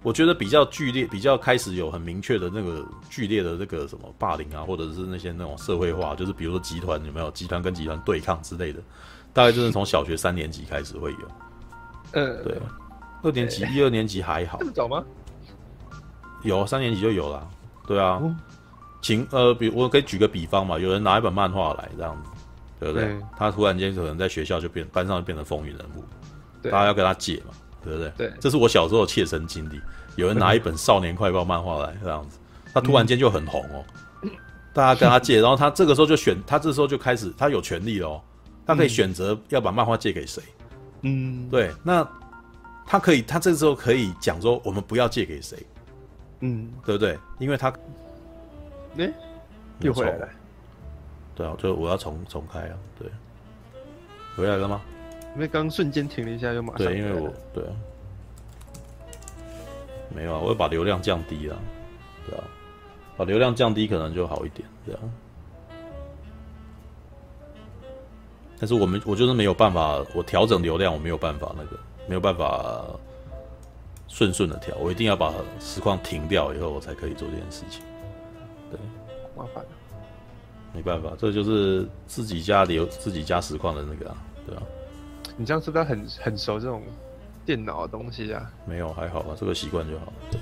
[0.02, 8.80] 我觉得比较剧烈，比较开始有很明确的那个剧烈的那个什么霸凌啊，或者是那些那种社会化，就是比如说集团有没有集团跟集团对抗之类的。
[9.32, 11.18] 大概就是从小学三年级开始会有，
[12.14, 12.58] 嗯，对，
[13.22, 15.04] 二年级、一二年级还好，这么早吗？
[16.42, 17.48] 有三年级就有了，
[17.90, 18.22] 对啊，
[19.02, 22.30] 请呃，比我可以举个比方嘛，有人拿一本漫画来这样子，
[22.78, 23.18] 对不对？
[23.36, 26.04] 他突然间可能在学校就变班上就变成风云人物，
[26.70, 27.46] 大家要跟他借嘛，
[27.82, 28.12] 对不对？
[28.16, 29.80] 对，这是我小时候切身经历，
[30.14, 32.38] 有人拿一本少年快报漫画来这样子，
[32.72, 33.84] 他突然间就很红哦，
[34.72, 38.22] 大家跟他借，然后他这个时候就选，他这时候就开始他有权利哦。
[38.66, 40.40] 他可以选择要把漫画借给谁，
[41.02, 42.08] 嗯，对，那
[42.86, 45.58] 他可以，他这个时候可以讲说，我们不要借给谁，
[46.40, 47.18] 嗯，对不对？
[47.38, 47.68] 因为他，
[48.96, 49.12] 哎、欸，
[49.80, 50.28] 又回来了，
[51.34, 53.08] 对啊，就我要重重开啊，对，
[54.36, 54.80] 回来了吗？
[55.34, 57.72] 因为刚瞬间停了一下，又马上对，因为我对啊，
[60.14, 61.56] 没有啊，我会把流量降低了，
[62.28, 62.44] 对啊，
[63.16, 65.00] 把流量降低可能就好一点，对啊。
[68.58, 72.84] 但是我们我就是没有办法，我调整流量我没有办法那个没有办法
[74.10, 77.80] 顺顺的调，我一定要把实况停掉以后，我才可以做这件事情。
[78.70, 78.78] 对，
[79.36, 79.64] 麻烦，
[80.74, 84.62] 没办法，这就是自己家里有自己家实况的那个啊，对啊。
[85.36, 86.82] 你这样是不是很很熟这种
[87.46, 88.52] 电脑的东西啊？
[88.66, 90.12] 没有，还好吧，这个习惯就好。
[90.30, 90.40] 对，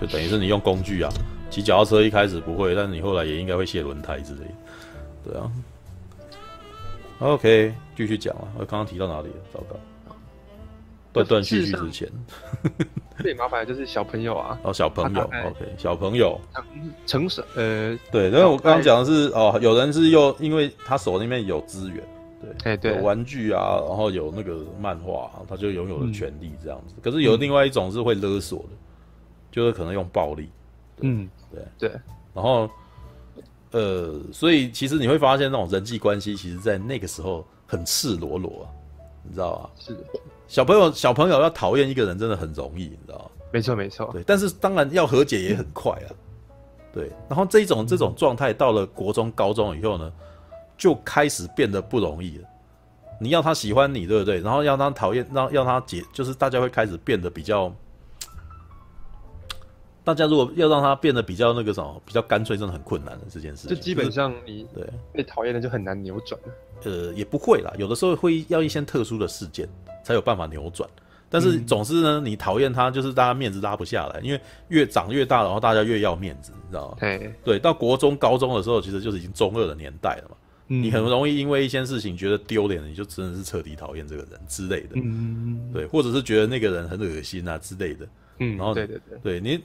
[0.00, 1.12] 就等于是你用工具啊，
[1.50, 4.54] 骑脚踏车一开始不会，但是你后来也应该会卸轮胎之类的。
[5.24, 5.52] 对啊。
[7.20, 9.34] OK，继续讲啊，我刚刚提到哪里了？
[9.52, 9.76] 糟糕。
[11.12, 12.08] 断断续续之前，
[13.18, 14.58] 最麻烦的就是小朋友啊。
[14.62, 16.40] 哦，小朋友，OK，小朋友，
[17.06, 22.02] 成熟，呃，对，因为我刚刚讲的是哦，有人是又因为他手里面有资源，
[22.40, 26.94] 对，哎，对，有玩具啊，然后有那个漫画，他就拥有了权利这样子。
[27.02, 28.68] 可是有另外一种是会勒索的，
[29.50, 30.48] 就是可能用暴力。
[31.00, 32.00] 嗯，对对。
[32.32, 32.70] 然后，
[33.72, 38.70] 呃，所以其实你会发现那种人际关系，其实在那个时候很赤裸裸啊，
[39.24, 39.70] 你知道吧？
[39.76, 40.00] 是的。
[40.50, 43.30] 小朋友，小朋友要讨厌一个人真的很容易，你知道吗？
[43.52, 44.10] 没错，没错。
[44.12, 46.10] 对，但是当然要和解也很快啊。
[46.92, 50.12] 对，然后这种这种状态到了国中、高中以后呢，
[50.76, 52.48] 就开始变得不容易了。
[53.20, 54.40] 你要他喜欢你，对不对？
[54.40, 57.72] 然后要他讨厌，让要他解，就是大家会开始变得比较。
[60.02, 63.68] 大家如果要让他变得比较那个什么，比较干脆，真的很困难的这件事。
[63.68, 66.40] 就基本上你对被讨厌的就很难扭转。
[66.82, 69.68] 呃，也不会啦，有的时候会要一些特殊的事件。
[70.02, 70.88] 才有办法扭转，
[71.28, 76.96] 但是总之呢，嗯、你讨厌他，就是大家面子拉不下来，因为越长越大，然后大家越要面子，你知道吗？
[76.98, 80.36] 对对，到国中、高中的时候，其实就是已经中二的年代了嘛。
[80.72, 84.90] 嗯、你很容易因为一些事情觉得丢脸，你就真的是彻底讨厌这个人之类的。
[84.94, 88.08] 嗯，对，或者是觉得那个人很恶心啊之类的。
[88.38, 89.60] 嗯，然后对对对，对你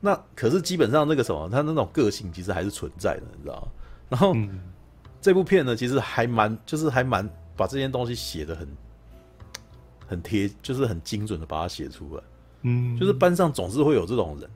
[0.00, 3.68] 那可是基本上那个什么，他那种个性其实还是存在的，你知道吗？
[4.08, 4.58] 然后、嗯、
[5.20, 8.66] 这部片呢，其实还蛮，就是还蛮把这件东西写的很。
[10.06, 12.22] 很贴，就是很精准的把它写出来。
[12.62, 14.50] 嗯，就是班上总是会有这种人，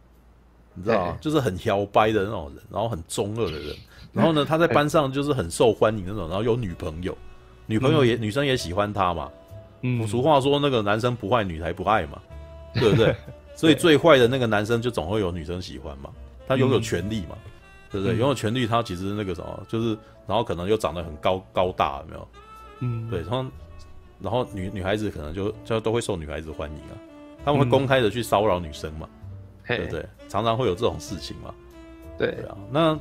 [0.74, 1.18] 你知道吗？
[1.20, 3.76] 就是很摇摆的那种人，然后很中二的人。
[4.12, 7.16] 然后呢，他在班上就是很受欢迎那种，然后有女朋友，
[7.66, 9.30] 女朋友也女生也喜欢他嘛。
[9.82, 12.20] 嗯，俗话说那个男生不坏，女孩不爱嘛，
[12.74, 13.14] 对不对？
[13.54, 16.10] 所以最坏的那个男生就总会有女生喜欢嘛。
[16.48, 17.36] 他拥有权利嘛，
[17.92, 18.16] 对不对？
[18.16, 22.28] 拥有权利，他其实那个什么，就是然后可能又长得很高高大，有没有？
[22.80, 23.44] 嗯，对，然后。
[24.20, 26.94] 然后女女孩子可能就就都会受女孩子欢迎啊，
[27.44, 29.08] 他们会公开的去骚扰女生嘛，
[29.66, 30.06] 嗯、对不对？
[30.28, 31.54] 常常会有这种事情嘛，
[32.18, 32.56] 对，对啊。
[32.70, 32.98] 那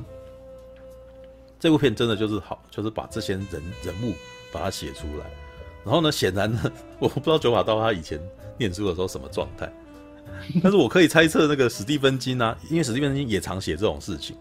[1.58, 4.14] 这部片真的就是好，就是把这些人人物
[4.52, 5.26] 把它写出来。
[5.84, 8.20] 然后呢，显然呢， 我不知道九把刀他以前
[8.56, 9.70] 念书的时候什么状态，
[10.62, 14.36] 但是我可以猜测那个史蒂芬金啊，因为史蒂芬金也常写这种事情。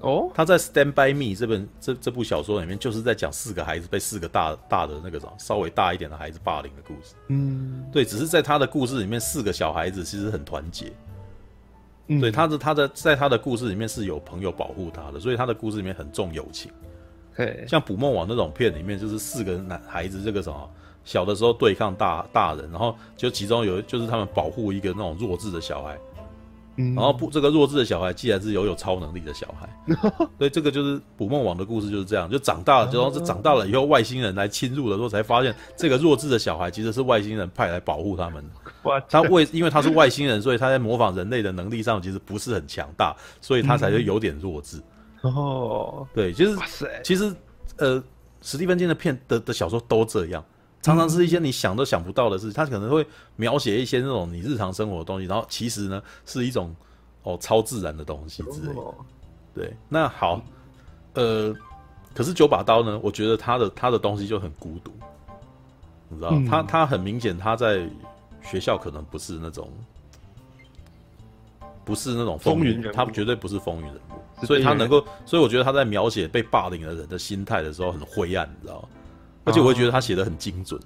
[0.00, 7.14] 哦，他在《Stand by Me》这本这这部小说里面，就是在讲四个孩子被四个大大的那个什么稍微大一点的孩子霸凌的故事。
[7.28, 10.92] 嗯，对，只是在他的故事里面，四个小孩子其实很团结。
[12.08, 16.70] 嗯，对，他的他的在他的故事里面是有朋友保护他的，所以他的故事里面很重友情。
[17.34, 20.70] 对，像《捕梦网》那种片里面，就是四个男孩子这个什么
[21.04, 25.98] 小的时候对抗大大人，然后就其中有就是他们保护一个那种弱智的小孩。
[26.76, 29.68] 然后不，这个弱智的小孩既然是拥有超能力的小孩，
[30.38, 39.02] 所以这个就是捕梦网的故事就是这样，就长大了，然后是长大了以后，外星人来侵入的时候，才发现这个弱智的小孩其实是外星人派来保护他们的。
[39.08, 44.80] 他为因为他是外星人，所以他在模仿人类的能力上其实不是很强大，所以他才会有点弱智。
[45.22, 46.58] 哦，对，就是
[47.02, 47.34] 其实
[47.78, 48.02] 呃，
[48.42, 50.44] 史蒂芬金的片的的小说都这样。
[50.86, 56.72] 常常是一些你想都想不到的事，他可能会描写一些那种你日常生活的东西，然后其实呢是一种
[57.24, 58.80] 哦超自然的东西之类的。
[59.52, 60.40] 对，那好，
[61.14, 61.52] 呃，
[62.14, 63.00] 可是九把刀呢？
[63.02, 64.92] 我觉得他的他的东西就很孤独，
[66.08, 67.84] 你知道，他他很明显他在
[68.44, 69.68] 学校可能不是那种
[71.84, 78.88] 不是那种风云人物，他绝对不是风云人物，所以他能够，所以我觉得他在描写被霸凌的人的心态的时候很灰暗，你知道吗？
[79.46, 80.78] 而且我会觉得他写的很精准，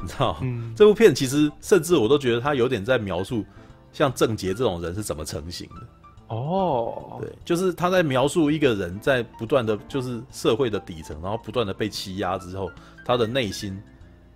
[0.00, 0.38] 你知道吗？
[0.42, 3.44] 嗯、 这部片其实甚至我都觉得他有点在描述
[3.92, 6.34] 像郑杰这种人是怎么成型的。
[6.34, 12.70] 哦，对，就是他在描述一个人在不断的就是社会的底层，然后不断的被欺压之后，
[13.04, 13.78] 他的内心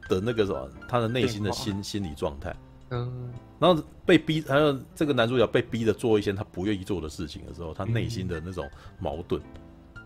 [0.06, 2.54] 的那个什么，他的内心的心心理状态。
[2.90, 8.68] 嗯，然后被逼，还有这个男主角被逼的做一些他不愿意做的事情的时候，他内心的那种
[9.00, 9.40] 矛盾。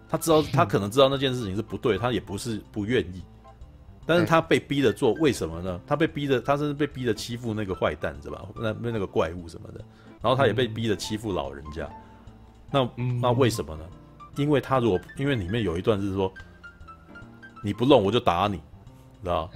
[0.09, 3.23] 他知道，他可能知道那件事情是不对，他也不是不愿意。
[4.11, 5.81] 但是他被逼着做，为什么呢？
[5.87, 8.45] 他被逼着，他是被逼着欺负那个坏蛋，是吧？
[8.57, 9.81] 那那那个怪物什么的，
[10.21, 11.89] 然后他也被逼着欺负老人家。
[12.73, 12.91] 那
[13.23, 13.85] 那为什么呢？
[14.35, 16.33] 因为他如果因为里面有一段是说，
[17.63, 18.57] 你不弄我就打你，
[19.23, 19.49] 知道？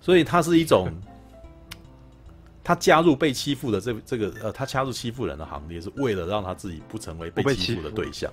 [0.00, 0.92] 所以他是一种，
[2.64, 8.28] 他加入被欺负的这这个呃，他加入欺负人的行列，是为了让他自己不成为被欺负的对象。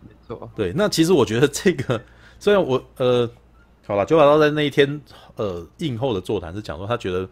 [0.00, 0.72] 没错，对。
[0.74, 2.02] 那其实我觉得这个，
[2.38, 3.30] 虽然我呃，
[3.86, 5.00] 好了，九把刀在那一天
[5.36, 7.28] 呃映后的座谈是讲说，他觉得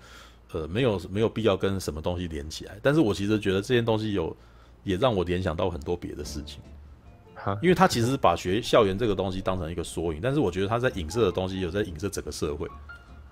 [0.53, 4.37] 呃没有没有必要跟什么东西连起来，但是我其实觉得这件东西有
[4.83, 6.61] 也让我联想到很多别的事情。
[7.63, 12.69] 因为他其实是把学校园这个东西当成一个缩影，但是我觉得他在影射的东西有在影射整个社会。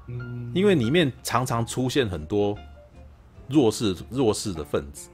[0.06, 2.56] 嗯，因为里面常常出现很多
[3.48, 5.10] 弱势弱势的分子，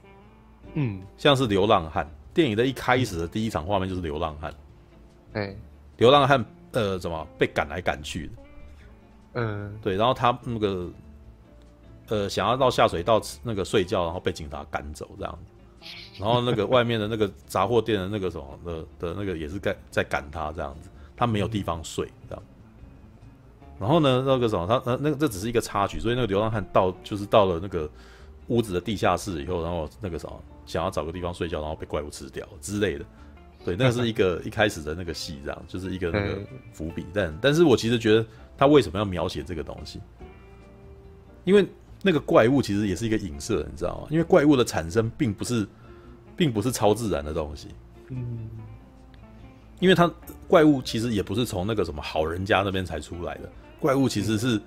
[0.75, 2.07] 嗯，像是流浪汉。
[2.35, 4.53] 电影的一开始的第一场画面就是流浪汉，
[5.33, 5.55] 哎，
[5.97, 8.33] 流浪汉呃怎么被赶来赶去的？
[9.33, 10.89] 嗯，对，然后他那个
[12.09, 15.51] 呃想要到下水道那个睡觉，然后被警察赶走这样子。
[16.17, 22.43] 然后那个外面的那个杂货店的那个什么的的那个也是在在赶他这样子，他没有地方睡这样。
[23.79, 27.89] 然后呢，那个什么，他那那个这只是一个插曲，所以那个流浪汉到就是到了那个
[28.47, 33.05] 屋子的地下室以后，然后那个什么想要找个地方睡觉，然后被怪物吃掉之类的。
[33.65, 36.37] 对，那是一个一开始的那个戏，这样就是一个那个
[36.71, 37.05] 伏笔。
[37.13, 38.25] 但但是我其实觉得
[38.57, 39.99] 他为什么要描写这个东西？
[41.43, 41.65] 因为。
[42.05, 44.07] 那个怪物其实也是一个影射，你知道吗？
[44.09, 45.65] 因为怪物的产生并不是，
[46.35, 47.69] 并不是超自然的东西。
[48.09, 48.49] 嗯，
[49.79, 50.11] 因为它
[50.45, 53.49] 怪物其实也不是从那个什么好人家那边才出来的，
[53.79, 54.59] 怪物其实是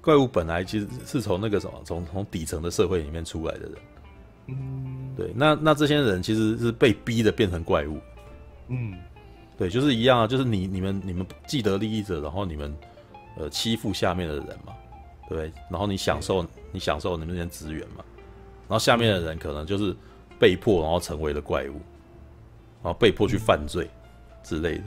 [0.00, 3.72] 怪物本来其实是从那个什么从从底层的社会里面出来的人。
[4.48, 8.00] 嗯，对，那那这些人其实是被逼的变成怪物。
[8.70, 8.98] 嗯，
[9.58, 12.74] 对，就是一样啊，就是你你们你们既得利益者，然后你们
[13.36, 14.72] 呃欺负下面的人嘛。
[15.28, 18.04] 对，然后你享受你享受你们那些资源嘛，
[18.66, 19.94] 然后下面的人可能就是
[20.40, 21.74] 被迫，然后成为了怪物，
[22.82, 23.88] 然后被迫去犯罪
[24.42, 24.84] 之类的。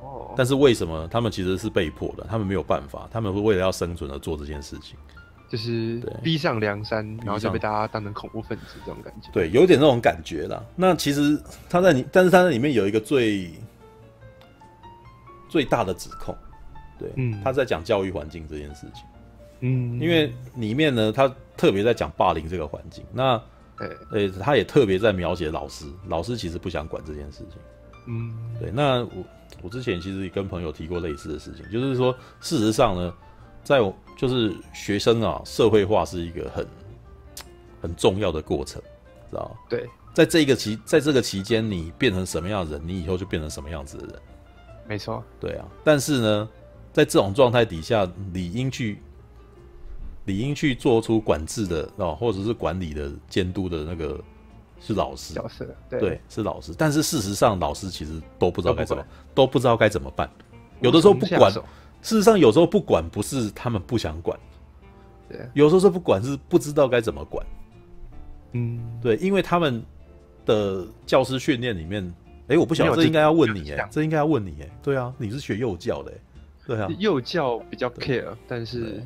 [0.00, 2.26] 哦，但是为什么他们其实是被迫的？
[2.26, 4.96] 他们没有办法，他们会为了要生存而做这件事情，
[5.48, 9.30] 就是逼上梁山，然后就被大家当成恐怖分子这种感觉。
[9.32, 10.62] 对，有点那种感觉啦。
[10.74, 13.50] 那其实他在里，但是他在里面有一个最
[15.48, 16.36] 最大的指控，
[16.98, 19.04] 对，嗯，他在讲教育环境这件事情。
[19.60, 23.40] 嗯，因为里面呢，他特别在讲霸凌这个环境，那，
[24.10, 27.58] 对，他也特别在描写老师，老师其实不想管这件事情。
[28.08, 29.24] 嗯，对，那我
[29.62, 33.14] 我之前其实也跟朋友提过类似的事情，就是说，事实上呢，
[33.64, 36.66] 在我就是学生啊，社会化是一个很
[37.82, 38.82] 很重要的过程，
[39.30, 39.56] 知道吗？
[39.68, 44.16] 对，在这个期，在这个期间，你变成什么样的人，你以后就变成什么样子的人。
[44.88, 46.48] 没错，对啊，但是呢，
[46.92, 48.98] 在这种状态底下，理应去。
[50.24, 54.20] 理应去做出管制的啊，或者是管理的监督的那个
[54.80, 56.74] 是老师角色，对，对，是老师。
[56.76, 60.28] 但是事实上，老师其实都不知道该怎么，都不知道该怎么办。
[60.80, 61.52] 有的时候不管，
[62.06, 64.38] 事实上有时候不管不是他们不想管，
[65.28, 67.44] 对，有时候是不管是不知道该怎么管。
[68.52, 69.82] 嗯，对，因为他们
[70.44, 72.02] 的教师训练里面，
[72.42, 76.14] 哎、欸，我不晓得这应该要问你哎，这应该要问你哎，对啊，你是学幼教的哎，
[76.64, 79.02] 对啊，幼教比较 care，但是。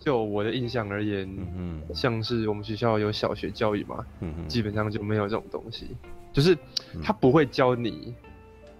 [0.00, 5.88] 就我的印象而言，嗯，像是我们学校有小学教育嘛，嗯，基本上就没有这种东西，
[6.32, 6.56] 就是
[7.02, 8.14] 他不会教你，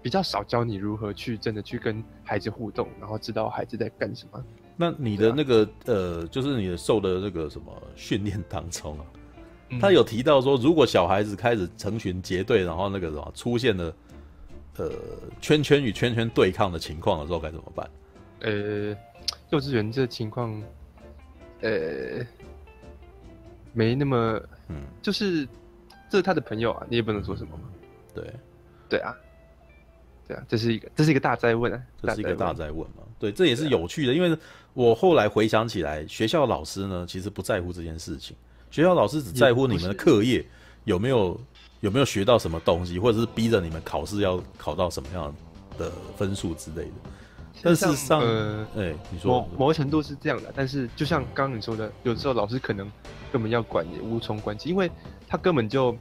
[0.09, 4.43] 比较少教你如何去真的去跟孩子互动，然后知道孩子在干什么。
[4.75, 9.05] 那你的那个呃，就是你的受的那个什么训练当中啊，
[9.79, 13.95] 他有提到说，如果小孩子开始成群结队，然后那个什么出现了
[14.77, 14.91] 呃
[15.39, 17.87] 圈圈与圈圈对抗的情况的时候，该怎么办？
[18.39, 18.97] 呃，
[19.51, 20.59] 幼稚园这情况。
[21.61, 22.25] 呃，
[23.73, 25.45] 没那么，嗯，就是
[26.09, 27.69] 这是他的朋友啊，你也不能说什么嘛。
[28.11, 28.33] 对，
[28.89, 29.15] 对啊，
[30.29, 33.01] 对啊，这是一个，这是一个大灾问啊，这是一个大灾问嘛。
[33.17, 34.37] 对，这也是有趣的，因为
[34.75, 38.37] 我后来回想起来，学校老师呢，其实不在乎这件事情，
[38.69, 40.45] 学校老师只在乎你们的课业
[40.83, 41.41] 有没有
[41.79, 45.33] 有没有学到什么东西，或者是逼着你们考试要考到什么样
[45.79, 46.91] 的分数之类的。
[47.61, 49.41] 但事实上，呃，哎、欸，你说。
[49.41, 52.89] 某某个程度是这样的，但是就像刚刚你说的，有时候老师可能
[53.33, 54.89] 根本要管也无从管起，因为
[55.27, 55.91] 他根本就，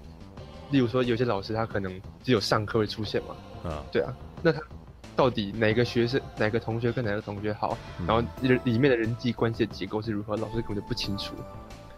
[0.70, 4.61] 例如说有些老师他可能只有上课会出现嘛，啊，对啊，那他
[5.16, 11.34] 到底哪个学生、哪个同学跟哪个同学好，嗯、然后里里面的人际关系的结构是如何，老师根本就不清楚，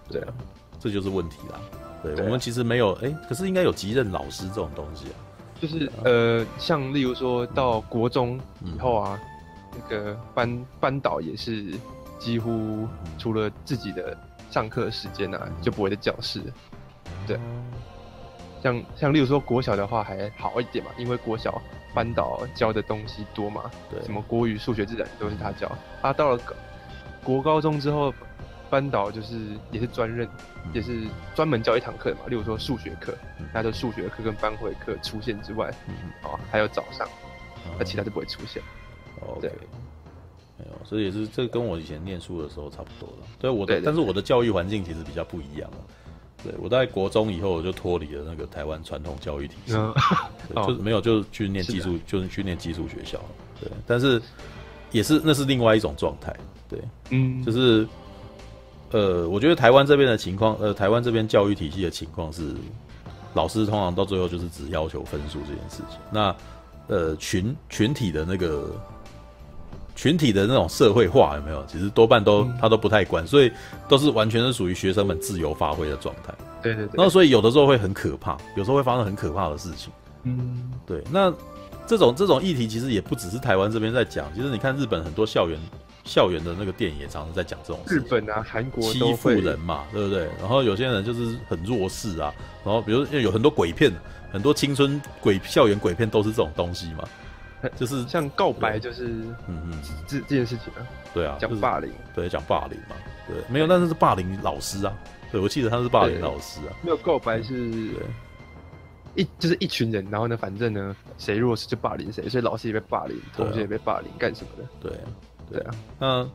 [0.08, 0.32] 对啊，
[0.78, 1.60] 这就是问题啦。
[2.02, 5.16] 对，对、啊、我们其实没有，哎、欸，可是应该有级任老师这种东西啊，
[5.60, 9.18] 就是呃，像例如说到国中以后啊。
[9.22, 9.26] 嗯。
[9.72, 11.78] 那个班班导也是
[12.18, 14.18] 几乎除了自己的
[14.50, 16.42] 上课时间啊，就不会在教室。
[17.24, 17.38] 对，
[18.60, 21.62] 像像例如说国小的话还好一点嘛，因为国小
[21.94, 25.70] 班导教的东西多嘛，对，什么国语、数学、自然都是他教。
[26.02, 26.40] 啊，到了
[27.24, 28.14] 国高中之后，
[28.70, 30.28] 班导就是也是专任，
[30.64, 32.20] 嗯、也是专门教一堂课嘛。
[32.28, 33.14] 例如说数学课，
[33.52, 37.08] 那就数学课跟班会课出现之外，嗯，哦，还有早上，
[37.78, 38.62] 那、嗯、其他就不会出现。
[39.20, 39.50] 哦、对，
[40.56, 43.26] 没有，所以也是这跟我以前念书的时候差不多了。
[43.38, 45.70] 对，我的对对对，但是我的教育环境其实比较不一样。
[46.44, 49.94] 对，我在国中以后我就脱离了那个台湾传统教育体系，嗯、
[50.66, 53.18] 就是没有，就是去念寄宿，就是去念技术学校。
[53.60, 54.20] 对，但是
[54.90, 56.34] 也是那是另外一种状态。
[56.68, 56.80] 对，
[57.10, 57.86] 嗯，就是。
[58.92, 62.52] 呃，我觉得台湾这边的情况，呃，台湾这边教育体系的情况是，
[63.34, 65.96] 老师通常到最后就是只要求分数这件事情。
[66.10, 66.34] 那，
[66.88, 68.74] 呃，群群体的那个
[70.00, 71.62] 群体的那种社会化有没有？
[71.66, 73.52] 其实多半都他都不太管，所以
[73.86, 76.32] 都是完全是属于学生们自由发挥的状态。
[76.62, 76.92] 对对对。
[76.94, 79.92] 然后所以有的时候会很可怕，有时候会发生很可怕的事情。
[80.22, 81.04] 嗯，对。
[81.12, 81.30] 那
[81.86, 85.60] 这种这种议题其实也不只是台湾这边在讲，其实你看日本很多校园。
[86.02, 90.26] 校园的那个电影也常常在讲这种事，日本啊、韩国欺负人嘛，对不对？
[90.40, 92.32] 然后有些人就是很弱势啊，
[92.64, 93.92] 然后比如有很多鬼片，
[94.32, 97.04] 很多青春鬼校园鬼片都是这种东西嘛，
[97.76, 99.06] 就是像告白，就是
[99.46, 102.96] 嗯嗯这这件事情啊，对啊，讲霸凌，对，讲霸凌嘛，
[103.26, 104.92] 对，没有，但是是霸凌老师啊，
[105.32, 107.70] 对，我记得他是霸凌老师啊，没有告白是
[109.14, 114.98] 一就是一群人，然后呢，反正呢，谁弱势就霸凌谁，所以老师也被霸凌，同学也被霸凌，干什么的，对。
[115.52, 116.30] 对啊，那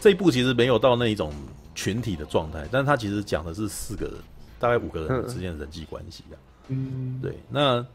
[0.00, 1.32] 这一部其实没有到那一种
[1.76, 4.14] 群体的状态，但是他其实讲的是四个人，
[4.58, 6.34] 大概五个人之间的人际关系啊。
[6.66, 7.38] 嗯，对。
[7.48, 7.86] 那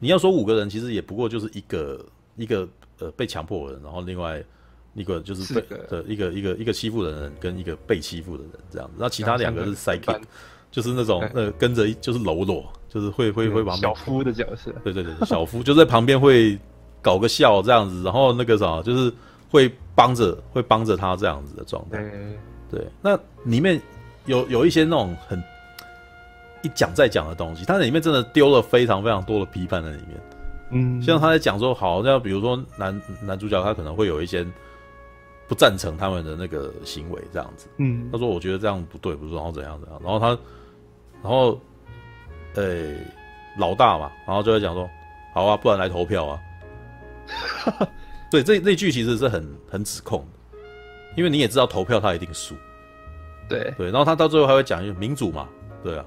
[0.00, 4.42] 你要说五个人，其实也不过就是一个一个呃被强迫的人，然后另外
[4.94, 8.94] 一个就是被的一个一个一个欺负的人跟一个被欺负的人这样子。
[8.98, 10.20] 那其他两个是 psychic，
[10.72, 14.72] 就是那种呃跟着就是喽啰，就是会会会往小夫的角色。
[14.82, 16.58] 对对对，小夫就在旁边会
[17.00, 19.12] 搞个笑这样子，然后那个啥就是。
[19.52, 21.98] 会帮着，会帮着他这样子的状态。
[22.70, 23.82] 对，那里面
[24.26, 25.42] 有有一些那种很
[26.62, 30.20] 一讲再讲的东西，他里面真的丢了非常非常多的批判在里面。
[30.72, 34.46] 嗯，像他在讲说，好，像比如说男男主角他可能会有一些
[35.48, 37.66] 不赞成他们的那个行为这样子。
[37.78, 40.26] 嗯，他说我觉得这样不对，不是，然后怎样怎样，然后他，
[41.22, 41.60] 然后，
[42.54, 42.96] 呃、欸，
[43.58, 44.88] 老大嘛，然后就会讲说，
[45.34, 46.40] 好啊，不然来投票啊。
[48.30, 50.58] 对，这这句其实是很很指控的，
[51.16, 52.54] 因为你也知道投票他一定输，
[53.48, 53.74] 对。
[53.76, 55.48] 对，然后他到最后还会讲一句民主嘛，
[55.82, 56.04] 对啊，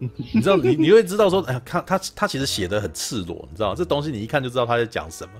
[0.34, 5.32] 你知道你你会知道说，哎呀，他他他其实写的很赤裸，你知道这东西你一看就知道他在讲什么，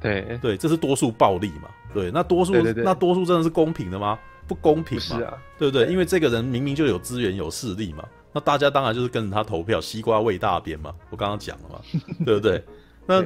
[0.00, 4.18] 对对，这是多数暴力嘛，对，那多数那多数真的是公平的吗？
[4.48, 5.86] 不公平嘛，啊，对不对？
[5.86, 11.80] 因为这个人明明就有资源有势力嘛，那大家当然就是跟着他投票，西瓜喂大便嘛，我刚刚讲了嘛，
[12.24, 12.64] 对不对？
[13.06, 13.24] 那。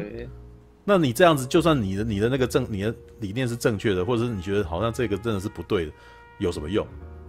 [0.86, 5.92] 那你这样子，就算你的你的那个正你的理念是正确的，或者是你觉得好像这个真的是不对的，
[6.36, 6.86] 有什么用？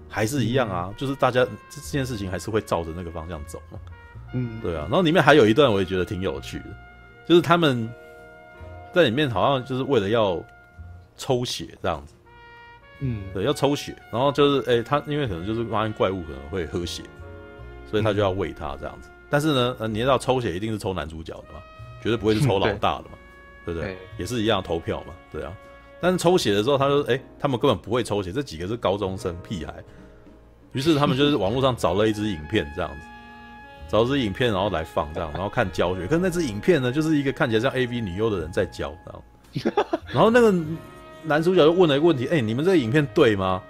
[0.09, 3.79] 还是一样啊，就是大家这件事情还是会照着那个方向走嘛。
[4.33, 4.81] 嗯，对啊。
[4.89, 6.65] 然后里面还有一段我也觉得挺有趣的，
[7.27, 7.89] 就是他们
[8.93, 10.43] 在里面好像就是为了要
[11.17, 12.13] 抽血这样子。
[12.99, 17.03] 嗯，对，要抽血，然后就是哎、欸，他因为可能就是发现怪物可能会喝血，
[17.89, 19.09] 所以他就要喂他这样子。
[19.29, 21.59] 但是呢，呃，你知道抽血一定是抽男主角的嘛，
[22.01, 23.17] 绝对不会是抽 老大的嘛。
[23.65, 23.93] 对不对？
[23.93, 25.51] 欸、也是一样投票嘛，对啊。
[26.01, 29.73] 但是抽血的时候，他说：“哎、欸，他们根本不会抽血，这几个是高中生屁孩。”
[30.73, 33.07] 于是他们就是网络上找了一支影片，这样子，
[33.89, 36.05] 找一支影片，然后来放这样，然后看教学。
[36.05, 39.85] 可是那支影片呢，就是一个看起来像 AV 女优的人在教，这样。
[40.11, 40.53] 然后那个
[41.23, 43.61] 男主角就问了一个问题：“哎、欸，你们这个影片对吗？”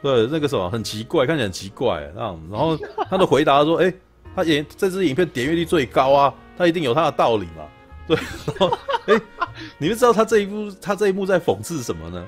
[0.00, 2.40] 对，那个什么很奇怪，看起来很奇怪，这样。
[2.50, 2.78] 然后
[3.10, 3.94] 他的回答说：“哎、欸，
[4.36, 7.64] 他演这支影片点阅率最高啊，他一定有他的道理嘛。”
[8.06, 8.16] 对，
[8.46, 9.20] 然后哎、欸，
[9.78, 12.26] 你们知道他这一部他这一幕在讽刺什么呢？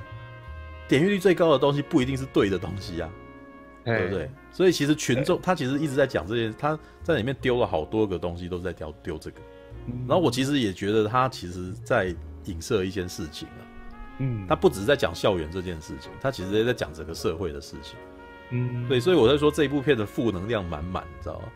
[0.88, 4.30] 点阅率最高的东西不一定是对的东西呀、啊，对不对？
[4.52, 9.40] 所以其实群众他其实一直在讲这些，他在里面丢了好多个东西，都是在丢丢这个。
[10.08, 12.14] 然后我其实也觉得他其实在
[12.44, 13.60] 影射一些事情啊，
[14.18, 17.96] 嗯，他不只是在讲校园这件事情，他其实也在讲整个社会的事情，
[18.50, 21.48] 嗯，对，所以我在说这一部片的负能量满满，你知道吗？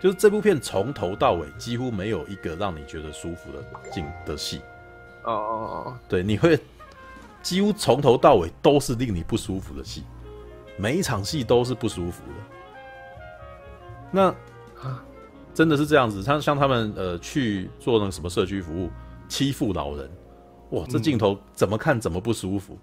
[0.00, 4.60] 就是这部片从头到尾几乎没有一个让你觉得舒服的镜的戏，
[5.32, 6.58] 哦哦哦，对，你会
[7.42, 10.02] 几乎从头到尾都是令你不舒服的戏，
[10.76, 12.44] 每一场戏都是不舒服的。
[14.10, 14.34] 那
[15.52, 18.90] 真的是这样子，像像他们呃去做那个什么社区服务，
[19.28, 20.10] 欺负老人，
[20.70, 22.78] 哇，这镜头怎么看怎么不舒服，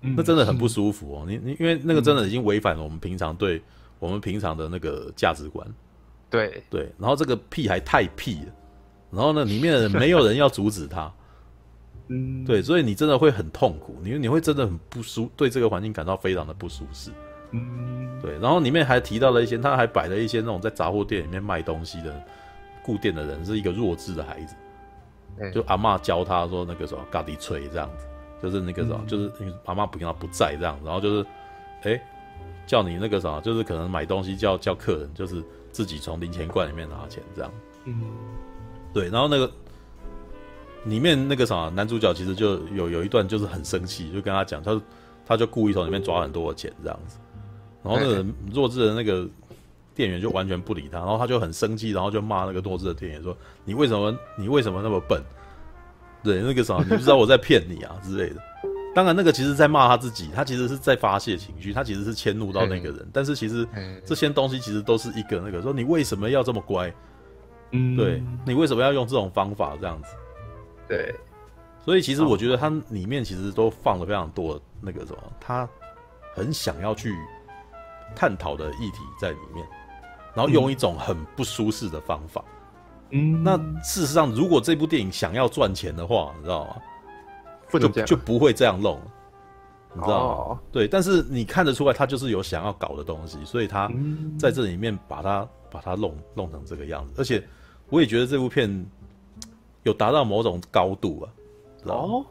[0.00, 1.24] 嗯那真的很不舒服哦。
[1.28, 3.62] 你你因为那个真的已经违反了我们平常对
[3.98, 5.66] 我们平常的那个价值观。
[6.30, 8.52] 对对，然后这个屁还太屁了，
[9.10, 11.12] 然后呢，里面的人没有人要阻止他，
[12.08, 17.10] 嗯，对，所以你真的会很痛苦，你你会真的很不舒，对这个环境感到非常的不舒适。
[17.50, 22.22] 嗯，对，然后里面还提到了一些，他还摆了一些那种在杂货店里面卖东西的
[22.82, 24.54] 顾店的人，是一个弱智的孩子，
[25.38, 28.06] 嗯、就阿嬷教他说那个什么嘎地吹这样子，
[28.42, 29.32] 就是那个什么，嗯、就是
[29.64, 31.26] 阿妈不跟他不在这样，然后就是，
[31.84, 32.00] 哎，
[32.66, 35.42] 叫你那个什么，就是可能买东西叫叫客人，就是
[35.72, 37.50] 自己从零钱罐里面拿钱这样，
[37.84, 38.02] 嗯，
[38.92, 39.50] 对，然后那个
[40.84, 44.80] 里面那个啥男主角其实就有有一段就是很生气，就跟他讲，他
[45.26, 47.18] 他就故意从里面抓很多的钱这样子。
[47.82, 49.28] 然后那个弱智的那个
[49.94, 55.22] 店员就完全不理他，然后他就很生气，然后就骂那个弱智的店员说：“你为什么你为什么那么笨？
[56.22, 58.40] 对，那个啥，你不知道我在骗你啊之类的。”
[58.94, 63.06] 当然，那个其实在骂他自己，他其实是在发泄情绪，他其实是迁怒到那个人。
[63.12, 63.66] 但是其实
[64.04, 66.92] 这些东西其实都是一个那个说你为什么要这么乖？
[67.70, 70.08] 嗯，对，你为什么要用这种方法这样子？
[70.88, 71.14] 对，
[71.84, 75.68] 所以其实我觉得它里面其实都放了非常多的那个什么，他
[76.34, 77.14] 很想要去。
[78.16, 79.64] 探讨的议题在里面，
[80.34, 82.42] 然后用一种很不舒适的方法。
[83.10, 86.76] 嗯，那事实上，如果这部电影想要赚钱的话，你知道吗？
[87.70, 88.98] 不就就不会这样弄，
[89.92, 90.34] 你知道吗？
[90.34, 93.90] 哦、对，但是你看得出来，他就是有想要搞的东西，所以他
[94.38, 97.12] 在这里面把它把它弄弄成这个样子。
[97.18, 97.46] 而且，
[97.90, 98.86] 我也觉得这部片
[99.82, 101.32] 有达到某种高度啊，
[101.82, 102.14] 知道吗？
[102.14, 102.26] 哦，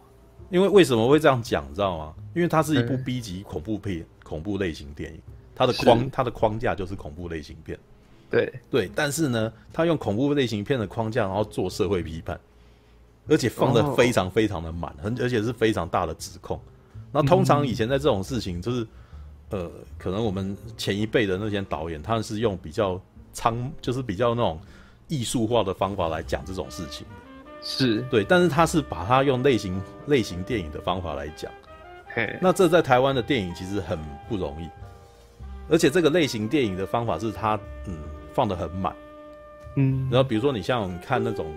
[0.50, 2.14] 因为为什么会这样讲，你知道吗？
[2.36, 5.20] 因为它是一部 B 级恐怖片、恐怖类型电影。
[5.60, 7.76] 它的框，它的框架就是恐怖类型片，
[8.30, 12.40] 对对，但是呢，他用恐怖类型片的框架，然后做社会批判，
[13.28, 16.62] 而且放的非常非常的满，很而且是非常大的指控。
[17.12, 18.88] 那通常以前在这种事情，就是
[19.50, 19.68] 呃，
[19.98, 23.02] 可能我们前一辈的那些导演，他们是用比较
[23.34, 24.60] 苍，就是比较那种
[25.08, 27.08] 艺术化的方法来讲这种事情，
[27.68, 28.02] 是。
[28.04, 31.52] 对，但是他是把它用类型类型电影的方法来讲，
[32.42, 34.00] 那这在台湾的电影其实很
[34.30, 34.70] 不容易。
[35.70, 37.98] 而且这个类型电影的方法是他，嗯，
[38.32, 38.96] 放的很满，
[39.76, 41.54] 嗯，然后比如说你像看那种，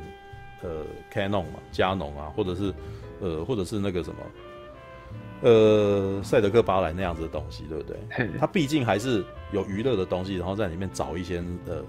[0.63, 0.83] 呃
[1.15, 2.75] ，Canon 嘛，佳农啊，或者是，
[3.21, 4.17] 呃，或者是那个什么，
[5.43, 7.97] 呃，赛德克巴莱那样子的东西，对不对？
[8.37, 11.81] 它毕竟还是有娱乐的东西，然后在里面找一些，呃，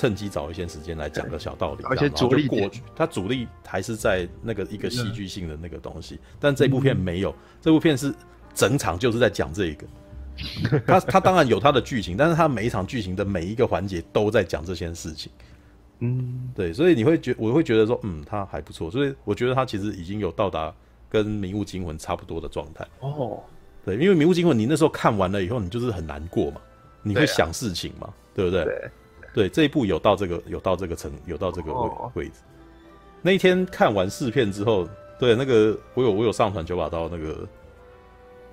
[0.00, 8.14] 趁机找一些时间来讲个小道理，而且主力过去，它主力还是在那个一个戏剧性的那个东西，但这部片没有，这部片是
[8.54, 9.86] 整场就是在讲这个。
[10.86, 15.30] 他他当然有他的剧情，但是他每一场剧情的每一个环节都在讲这些事情。
[15.98, 18.90] 嗯，对，所以你会觉我会觉得说，嗯，他还不错。
[18.90, 20.74] 所以我觉得他其实已经有到达
[21.10, 22.88] 跟《迷雾惊魂》差不多的状态。
[23.00, 23.38] 哦，
[23.84, 26.60] 对，因为《迷雾惊魂》你那时候看完了以后，你就是很难过嘛，
[27.02, 28.64] 你会想事情嘛，对，啊、对不对？
[28.64, 28.90] 对，
[29.32, 32.40] 对，这一部有到这个有到这个层有到这个位、哦、位置。
[33.22, 37.48] 那一天看完试片之后，对那个我有我有上传九把刀那个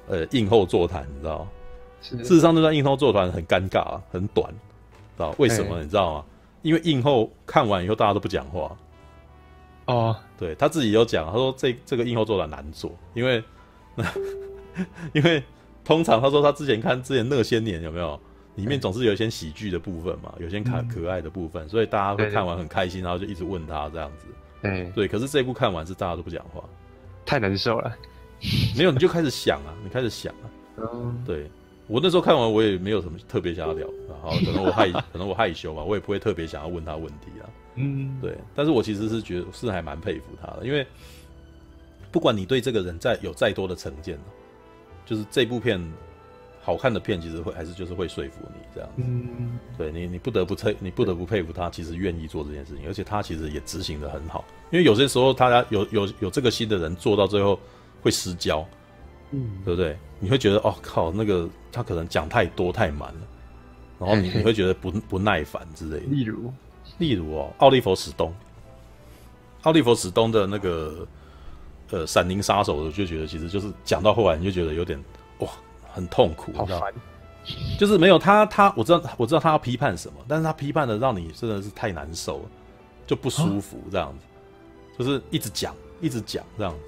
[0.08, 1.48] 呃映后座谈，你知道吗？
[2.02, 4.48] 事实上，那段映后座谈很尴尬啊，很短，
[5.18, 5.82] 知道为什么？
[5.82, 6.26] 你知道吗？
[6.62, 8.78] 因为映后看完以后，大家都不讲话。
[9.86, 13.44] 哦，对他自己有讲，他说这这个映后座谈难做，因为
[15.14, 15.42] 因为
[15.84, 18.20] 通常他说他之前看之前那些年有没有
[18.58, 24.26] 里面总是有一些喜剧的部分嘛，有些可可爱的部分，所以大家会看完很开心，然后就一直问他这样子。
[24.62, 26.62] 对对，可是这部看完是大家都不讲话，
[27.26, 27.96] 太难受了。
[28.76, 31.50] 没有，你就开始想啊，你开始想啊，嗯，对。
[31.88, 37.48] 我那时候看完，我也没有什么特别想要聊，然后可能我害， 可能我害羞吧，我也不会特别想要问他问题啊。
[37.76, 38.38] 嗯，对。
[38.54, 40.86] 但是我其实是觉得是还蛮佩服他的，因为
[42.12, 44.20] 不管你对这个人再有再多的成见，
[45.06, 45.82] 就是这部片
[46.68, 48.96] 好看的片，其实会还是就是会说服你这样子。
[48.98, 54.44] 嗯，对你，你不得不佩，你不得不佩服他，其实愿意做这件事情，而且他其实也执行的很好。
[54.70, 57.58] 因为有些时候，大家有有有这个心的人做到最后
[58.02, 58.68] 会失焦。
[59.32, 59.98] 嗯，对不对？
[60.20, 63.22] 你会觉得哦靠，那个他可能讲太多太满了，
[63.98, 66.06] 然后你你会觉得不 不耐烦之类的。
[66.08, 66.54] 例如，
[66.98, 68.34] 例如哦，奥利弗史东，
[69.62, 71.08] 奥利弗史东的那个
[71.92, 75.02] 呃《闪灵杀手》，我就觉得其实就是讲到后来你就觉得有点
[75.40, 75.50] 哇，
[75.92, 76.94] 很痛苦，好烦。
[77.80, 82.46] 就是没有他他我知道我知道他要批判什么，但是他批判的让你真的是太难受了，
[83.06, 84.26] 就不舒服这样子，
[85.00, 86.80] 就是一直讲一直讲这样子。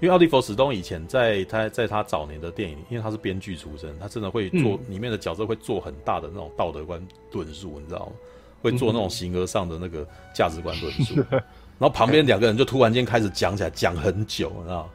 [0.00, 8.12] 因为奥利弗·史东以前在他在他早年的电影，因为他是编剧出身，他真的会做里面的角色会做很大的那种道德观论述，你知道吗？
[8.62, 11.14] 会做那种形而上的那个价值观论述。
[11.30, 14.90] 然后旁边两个人就突然间开始讲起来，讲很久，你知道吗？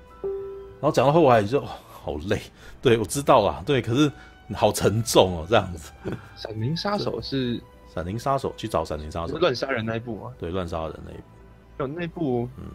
[0.80, 1.64] 然后讲到后来就
[2.04, 2.39] 好累。
[2.82, 4.12] 对，我知道啦，对，可是
[4.54, 5.91] 好沉重哦，这样子。
[6.36, 7.60] 闪灵杀手是
[7.93, 10.34] 闪灵杀手去找闪灵杀手，乱杀人那一部吗？
[10.38, 11.24] 对，乱杀人那一部。
[11.80, 12.66] 有那部，嗯。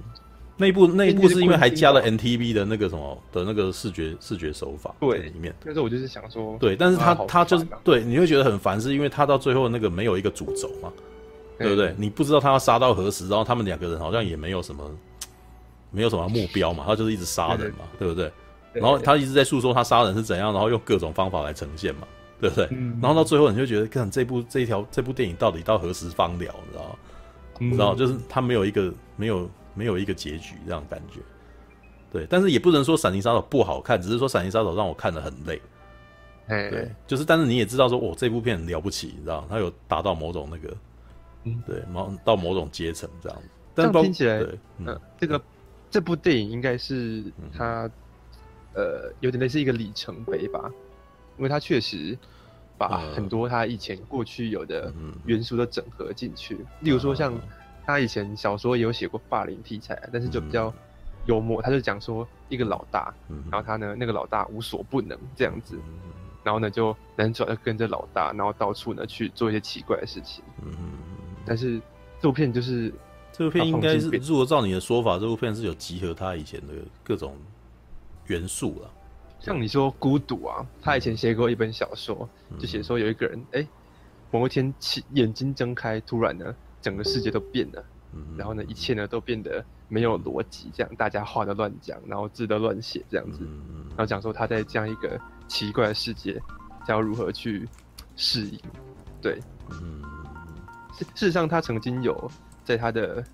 [0.61, 5.55] 那部那部是因为还加了 NTV 的那个什么的那个视觉视觉手法对里面。
[5.65, 10.93] 那时候我就是想说，对，但是他他就是对，你会觉得很烦，是因为他到最后那个没有一个主轴嘛，
[11.59, 11.95] 对不对？
[11.97, 14.91] 你不知道他要杀到何时，然后他们两个人好像也没有什么
[15.93, 18.29] 没有什么目标嘛，他就是一直杀人嘛，对不对？
[18.81, 22.07] 然后他一直在诉说他杀人是怎样，然后用各种方法来呈现嘛，
[22.41, 22.67] 对不对？
[23.01, 26.97] 然后到最后你就觉得，看这部这一条这部电影到底到何时方了，你知道吗？
[27.59, 29.49] 你知道，就是他没有一个没有。
[29.75, 31.21] 没有一个结局这样感觉，
[32.11, 35.63] 对，但是也不能说《闪灵杀手》不好看，只是说《闪灵杀手》让我看得很累。
[36.49, 40.77] 对，就是，但是你也知道说，我、哦、这部片很了不起，你知道，它有达到某种那个，
[41.45, 43.45] 嗯，对，某到某种阶层这样子。
[43.73, 45.41] 但听起来，对嗯，这个
[45.93, 47.23] 这部电影应该是
[47.57, 47.91] 它，嗯、
[48.75, 50.71] 呃，有点类似一个里程碑吧，
[51.37, 52.17] 因为它确实
[52.77, 54.93] 把很多他以前过去有的
[55.25, 57.33] 元素都整合进去，嗯、例如说像。
[57.89, 60.71] 他以前小说也有写过霸凌题材，但是就比较
[61.25, 61.63] 幽默。
[61.63, 63.15] 他就讲说一个老大，
[63.51, 65.75] 然后他呢那个老大无所不能这样子，
[66.45, 70.45] 然后呢就男主角就跟着老大，然后到处呢去做一些奇怪的事情。
[71.47, 71.81] 但是
[72.21, 72.93] 这部片就是
[73.33, 77.39] 这部片应该是，如果照你的说法，这部片是有集合他以前的各种
[78.29, 78.91] 元素了。
[79.41, 83.67] 像你说孤独啊，他以前写过一本小说，就写说有一个人，哎，
[84.31, 86.55] 某一天起眼睛睁开，突然呢。
[86.81, 87.85] 整个世界都变了，
[88.37, 93.41] 然后呢，一切呢都变得没有逻辑，这样大家话都乱讲，然后字都乱写，这样子，
[93.89, 96.41] 然后讲说他在这样一个奇怪的世界，
[96.87, 97.69] 要如何去
[98.15, 98.61] 适应？
[99.21, 99.41] 对，
[100.97, 102.31] 事事实上他曾经有
[102.65, 103.25] 在他的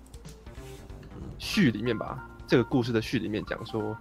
[1.37, 3.95] 序里面吧，这个故事的序里面讲说，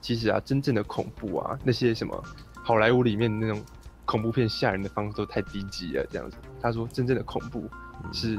[0.00, 2.24] 其实啊，真正的恐怖啊，那些什么
[2.62, 3.62] 好莱坞里面那种
[4.04, 6.36] 恐怖片吓人的方式都太低级了，这样子。
[6.60, 7.68] 他说，真正的恐怖
[8.12, 8.38] 是。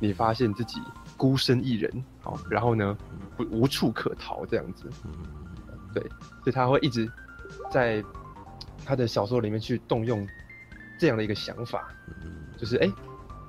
[0.00, 0.80] 你发现自己
[1.16, 2.96] 孤身一人，好，然后呢，
[3.36, 4.88] 不无处可逃这样子，
[5.92, 6.00] 对，
[6.44, 7.10] 所以他会一直
[7.68, 8.00] 在
[8.84, 10.24] 他的小说里面去动用
[11.00, 11.88] 这样的一个想法，
[12.56, 12.92] 就是哎、欸，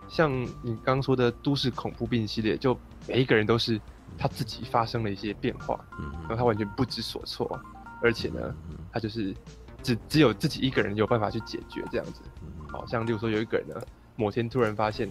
[0.07, 0.31] 像
[0.63, 2.75] 你刚刚说的都市恐怖病系列，就
[3.07, 3.79] 每一个人都是
[4.19, 5.79] 他自己发生了一些变化，
[6.27, 7.59] 然后他完全不知所措，
[8.03, 8.53] 而且呢，
[8.91, 9.33] 他就是
[9.81, 12.21] 只只有自己一个人有办法去解决这样子，
[12.67, 13.81] 好像例如说有一个人呢，
[14.15, 15.09] 某天突然发现。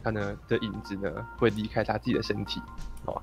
[0.00, 2.62] 他呢的影子呢会离开他自己的身体，
[3.04, 3.20] 好？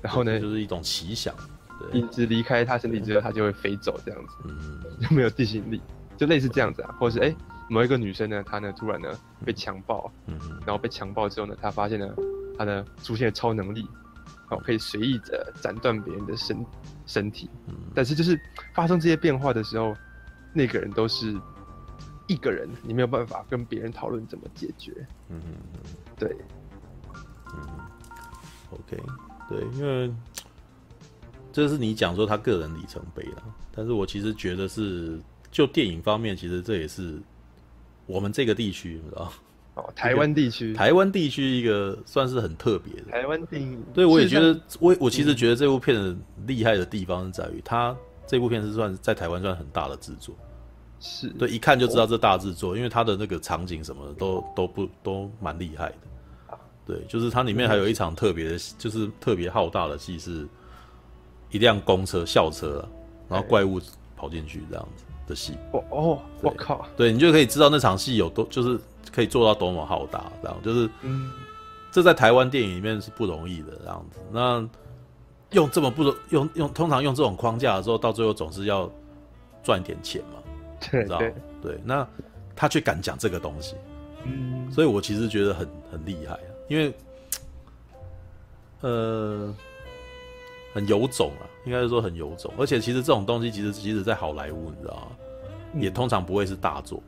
[0.00, 1.32] 然后呢就是一种奇想，
[1.78, 5.80] 对，影子离开他身体之后，他就会飞走，这样子，嗯，就没有地心力，
[6.16, 7.36] 就类似这样子啊，或者是哎、欸，
[7.68, 9.10] 某一个女生呢，她呢突然呢
[9.44, 12.08] 被强暴，嗯，然后被强暴之后呢，她发现呢，
[12.56, 13.86] 她呢出现了超能力，
[14.50, 16.64] 哦，可以随意的斩断别人的身
[17.06, 18.38] 身体，嗯，但是就是
[18.74, 19.96] 发生这些变化的时候，
[20.52, 21.36] 那个人都是。
[22.28, 24.92] 一个人，你没有办法跟别人讨论怎么解决。
[25.30, 25.80] 嗯嗯嗯，
[26.16, 26.36] 对，
[27.52, 27.60] 嗯
[28.70, 29.02] ，OK，
[29.48, 30.14] 对，因为
[31.52, 33.42] 这是你讲说他个人里程碑了，
[33.72, 35.20] 但是我其实觉得是
[35.50, 37.20] 就电影方面，其实这也是
[38.06, 39.32] 我们这个地区，你知道
[39.74, 43.82] 哦，台湾地区，台湾地区一个算是很特别的台湾电影。
[43.94, 46.16] 对，我也觉得，我我其实觉得这部片的
[46.46, 47.96] 厉害的地方是在于，它
[48.26, 50.34] 这部片是算在台湾算很大的制作。
[50.98, 56.58] 是对，一看就知道这大制作，因为它的那个场景什么的都都不都蛮厉害的。
[56.86, 60.46] 对，就是它里面还有一场特别的，就是特别浩大的戏，是
[61.50, 62.86] 一辆公车校车，
[63.28, 63.80] 然后怪物
[64.16, 65.54] 跑进去这样子的戏。
[65.72, 66.84] 哦哦，我靠！
[66.96, 68.78] 对，你就可以知道那场戏有多，就是
[69.10, 71.30] 可以做到多么浩大，这样就是，嗯，
[71.90, 74.18] 这在台湾电影里面是不容易的这样子。
[74.30, 74.68] 那
[75.52, 78.90] 用这么不容用用，通常用这种框架的时候，到最后总是要
[79.62, 80.42] 赚点钱嘛。
[80.90, 82.06] 对对对，那
[82.56, 83.76] 他却敢讲这个东西，
[84.24, 86.94] 嗯，所以我其实觉得很很厉害啊，因为，
[88.80, 89.54] 呃，
[90.72, 95.16] 很有种啊，应该是说很有种，而且其实这种东西，其实其实，在好莱坞，你知道吗？
[95.74, 97.02] 嗯、也通常不会是大作，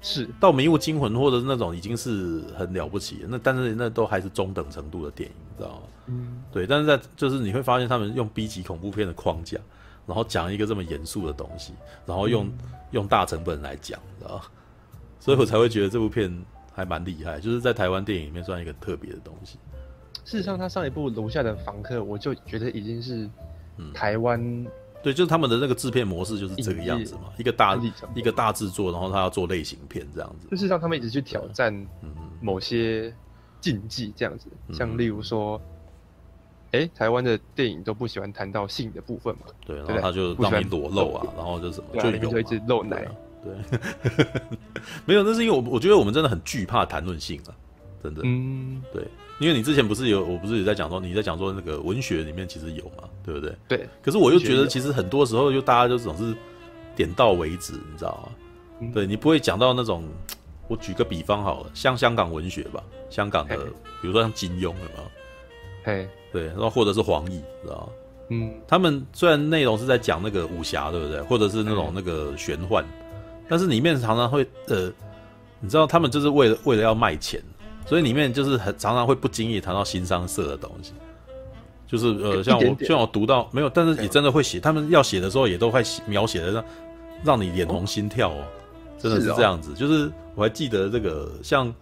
[0.00, 5.82] 是到《迷雾惊魂》或者是那种已经是很了不起的，那但是那都还是中等程度的电影，你知道吗？
[6.06, 9.58] 嗯，对，但是在就是你会发现他们用 B 级恐怖片的框架。
[10.06, 11.72] 然后讲一个这么严肃的东西，
[12.06, 12.52] 然后用、嗯、
[12.92, 14.48] 用大成本来讲，你知道吧？
[15.18, 16.32] 所以我才会觉得这部片
[16.72, 19.58] 还蛮厉害，就是在台湾电影里面算一个特别的东西。
[20.26, 23.26] 事实上，他上一部《楼下的房客》，我就觉得已经是
[23.94, 24.66] 台湾、嗯、
[25.02, 27.80] 对，就是他们的那个制片模式就是这个样子嘛，一个大
[28.14, 30.48] 一个大制作，然后他要做类型片这样子。
[30.50, 31.72] 事实上，他们一直去挑战
[32.42, 33.14] 某些
[33.60, 35.58] 禁忌，这样子，嗯、像例如说。
[36.72, 39.42] 哎、欸，台湾的电影都不喜欢谈到性的部分嘛？
[39.64, 43.06] 对，然后他就让你裸露啊，然后就什么，就有就一直露奶。
[43.42, 43.54] 对，
[45.06, 47.54] 没有，那是因为我我觉得我们真的很惧怕谈论性啊，
[48.02, 48.20] 真的。
[48.24, 49.06] 嗯，对，
[49.38, 53.54] 因为你之前不是有，我不是也在讲说，你在讲说那个文学里面其实有嘛，对不对？
[53.68, 53.86] 对。
[54.02, 56.34] 可是我又觉得，其实很多时候就大家就总是
[56.94, 58.32] 点到为止，你知道吗？
[58.80, 60.04] 嗯、对，你不会讲到那种，
[60.68, 63.56] 我举个比方好了，像香港文学吧，香港的，
[64.00, 65.04] 比如说像金庸，有没有？
[65.84, 67.88] 嘿，对，然后或者是黄易，知道吗？
[68.30, 71.20] 嗯，他们虽然内容是在讲那个武侠，对不对？
[71.22, 72.84] 或者是那种那个玄幻，
[73.48, 74.90] 但是里面常常会呃，
[75.60, 77.40] 你知道他们就是为了为了要卖钱。
[77.86, 80.92] 所以里面就是很常常会不经意谈到新商色的东西，
[81.86, 84.58] 就是呃，像我像我读到没有，但是也真的会写。
[84.58, 86.64] 他们要写的时候也都会描写的让
[87.24, 88.44] 让你脸红心跳哦，
[88.98, 89.72] 真的是这样子。
[89.74, 91.72] 就是我还记得这个，像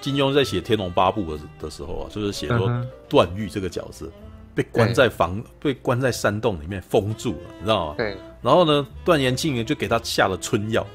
[0.00, 2.70] 金庸在写《天龙八部》的的时候啊，就是写说
[3.08, 4.08] 段誉这个角色
[4.54, 7.94] 被关在房被关在山洞里面封住了，你知道吗？
[7.98, 8.16] 对。
[8.40, 10.86] 然后呢，段延庆就给他下了春药，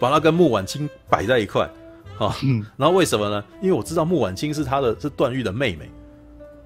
[0.00, 1.70] 把他跟木婉清摆在一块。
[2.18, 2.36] 啊、
[2.76, 3.44] 然后为什么呢？
[3.60, 5.90] 因为我知道穆婉清是他的，是段誉的妹妹，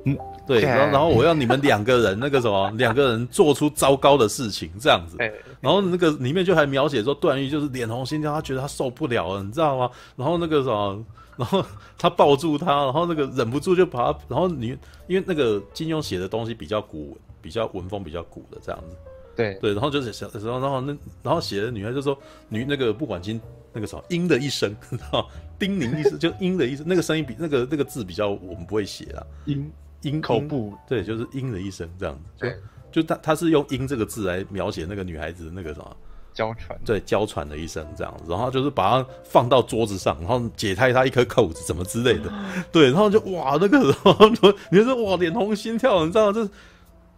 [0.05, 5.17] 嗯，对，然后然后我要你们两个人那个什么， 两个人做出糟糕的事情，这样子，
[5.61, 9.91] 然后那个里面就还描写说段誉就是脸红心跳，他觉得他受不了了，你知道吗？
[10.17, 11.05] 然后那个什么，
[11.37, 11.65] 然后
[11.97, 14.77] 他抱住他，然后那个忍不住就把他，然后你
[15.07, 18.97] 因为那个金庸写的东西比较古文，比较文风比较古的这样子，
[19.35, 19.55] 对。
[19.63, 22.17] 对，然后就是想，然后然后那然后写的女孩就说
[22.51, 23.41] 女那个不管清。
[23.73, 29.27] 那个什么，嘤的一声， 知道叮咛一声，就嘤的一声，那个声音比那个那个字比较我们不会写啊。
[29.47, 29.65] 嘤
[30.03, 32.23] 嘤口部，对，就是嘤的一声这样子。
[32.39, 32.57] 对，
[32.91, 35.97] 就他他是用嘤这个字来描写那个女孩子的那个什么
[36.33, 42.33] 娇喘，对，娇喘的一声这样子，然后就是把它放到桌子上，然后解开她一颗扣子，怎么之类的，
[42.71, 44.29] 对，然后就哇那个然后，
[44.71, 46.49] 你就说哇脸红心跳，你知道这。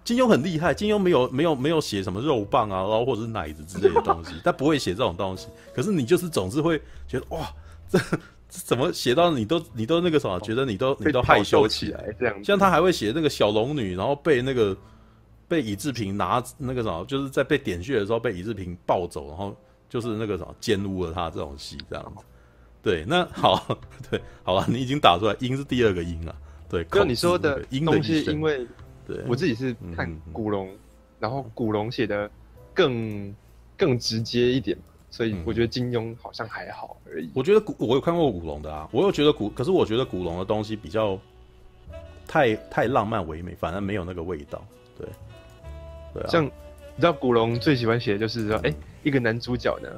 [0.03, 5.48] 金庸很厉害，金庸没有没有没有写什么肉棒啊，然后或者是奶子之类的东西， 他不会写这种东西。
[5.74, 7.48] 可是你就是总是会觉得哇，
[7.88, 7.98] 这
[8.48, 12.42] 这怎么写到你都你都那个什么，觉得你都你都害羞起来这样。
[12.42, 14.76] 像他还会写那个小龙女，然后被那个
[15.46, 19.55] 被尹志平拿那个什么，就是在被点穴的时候被尹志平抱走，然后
[19.88, 22.24] 就是那个什么奸污了他这种戏这样子。
[22.82, 23.78] 对，那好，
[24.11, 26.34] 对，好了，你已经打出来，音是第二个音啊。
[26.68, 28.66] 对，就你说的东西，因为。
[29.28, 30.78] 我自己是看古龙，嗯、
[31.18, 32.30] 然后古龙写的
[32.74, 33.34] 更
[33.76, 34.76] 更直接一点，
[35.11, 37.30] 所以我觉得金庸好像还好而已。
[37.34, 41.18] 我觉得古我有看过古龙的啊，我又觉得古，可是我觉得古龙的东西比较
[42.26, 44.64] 太太浪漫唯美，反而没有那个味道。
[44.98, 45.08] 对，
[46.14, 46.28] 对啊。
[46.28, 46.50] 像你
[46.96, 49.88] 知道古龙最喜欢写的就是说，哎、嗯，一个男主角呢。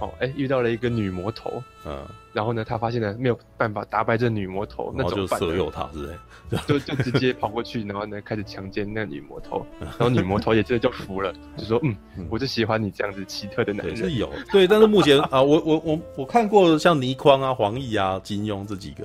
[0.00, 5.40] 哦，哎，遇到了一个女魔头，嗯，然后呢，他发现呢没有办法打败这女魔头，那怎么办？
[5.40, 6.14] 色诱他之类，
[6.66, 11.96] 就就直接跑过去，然后呢开始强奸那女魔头， 然后女魔头也真的就服了，就说嗯，
[12.30, 13.96] 我就喜欢你这样子奇特的男人。
[13.96, 19.04] 是有对，但是目前 啊，我我我我看过像倪匡啊、黄易啊、金庸这几个，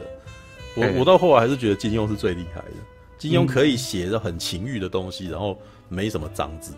[0.76, 2.76] 我我到后来还是觉得金庸是最厉害的。
[3.18, 6.74] 金庸可以写的很情欲的东西，然后没什么脏字。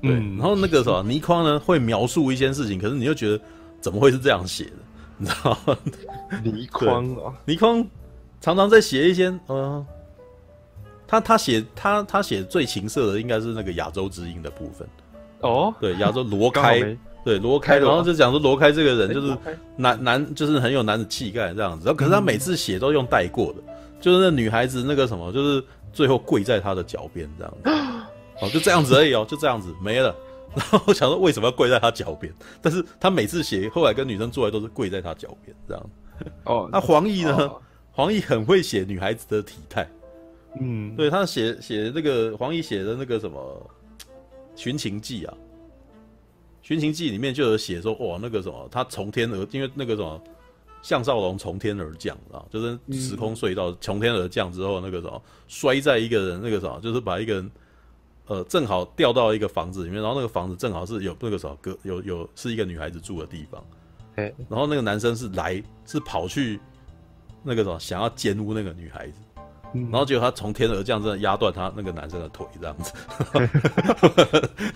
[0.00, 3.40] 对，然后那个什么倪匡呢，会描述一些事情，可是你又觉得
[3.80, 4.72] 怎么会是这样写的？
[5.16, 5.78] 你知道吗？
[6.44, 7.84] 倪匡啊，倪匡
[8.40, 9.86] 常常在写一些，嗯、呃，
[11.06, 14.86] 他他写他他写最情色的应该是那个亚洲之音的部分。
[15.40, 16.80] 哦，对，亚洲罗开，
[17.24, 19.36] 对罗开，然后就讲说罗开这个人就是
[19.76, 21.86] 男男，就是很有男子气概这样子。
[21.86, 27.70] 然后可是他每次写都用带过的，嗯、就是那女孩子那个什么，就是最后跪在他的脚边这样子。
[28.40, 30.14] 哦，就这样子而已哦，就这样子没了。
[30.54, 32.32] 然后我想说，为什么要跪在他脚边？
[32.62, 35.90] 但是他每次写，后来跟女生做爱都是跪在他脚边这样。
[36.44, 37.36] 哦， 那黄奕呢？
[37.36, 37.60] 哦、
[37.92, 39.86] 黄奕很会写女孩子的体态。
[40.58, 43.70] 嗯，对他写写那个黄奕写的那个什么
[44.56, 45.34] 《寻情记》啊，
[46.66, 50.20] 《寻情记》里面就有写说，哇，那个什么，他从天而，因为那个什么
[50.80, 57.50] 项少龙从天而降啊，就是时空隧道从天而降之后，那个什么摔在一个人，那个什么，就是把一个人。
[58.28, 63.64] 呃，正好掉到一个房子里面，然后那个房子正好是有那个什么，哥有有是一个女孩子住的地方，
[64.16, 66.60] 哎，然后那个男生是来是跑去
[67.42, 69.14] 那个什么想要奸污那个女孩子，
[69.72, 72.92] 然后结果他从天而降，真的压断他那个男生的腿这样子，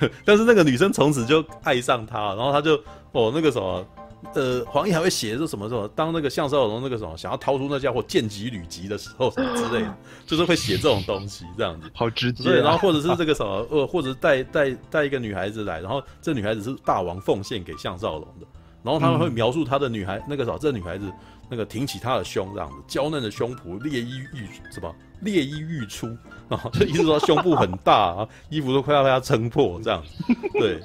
[0.25, 2.75] 但是那个女生从此就爱上他，然后他就
[3.13, 3.87] 哦那个什么。
[4.35, 9.97] 呃，黄奕还会写说什么什么，当那个项少龙那个什么想要掏出那家伙剑戟履级的时候什么之类的，
[10.27, 12.47] 就是会写这种东西这样子，好直接、啊。
[12.47, 18.47] 对，然后或者是 这个什么，呃，或者带带带一个女孩子来，然后这女孩子是大王奉献给项少龙的，
[18.83, 21.13] 然后他们会描述他的女孩、嗯、那个什么，这个、女孩子
[21.51, 26.07] 那个挺起她的胸这样子，娇嫩的胸脯，烈衣欲什么烈衣欲出，
[26.49, 30.81] 然后就意思说胸部很大啊，衣服都快要被她撑破这样子，对。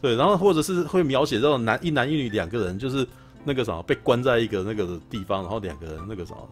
[0.00, 3.06] 对，然后或者是会描写这种男一男一女两个人，就是
[3.44, 6.48] 那个什么被关在一个那个地方，然后两个人那个什么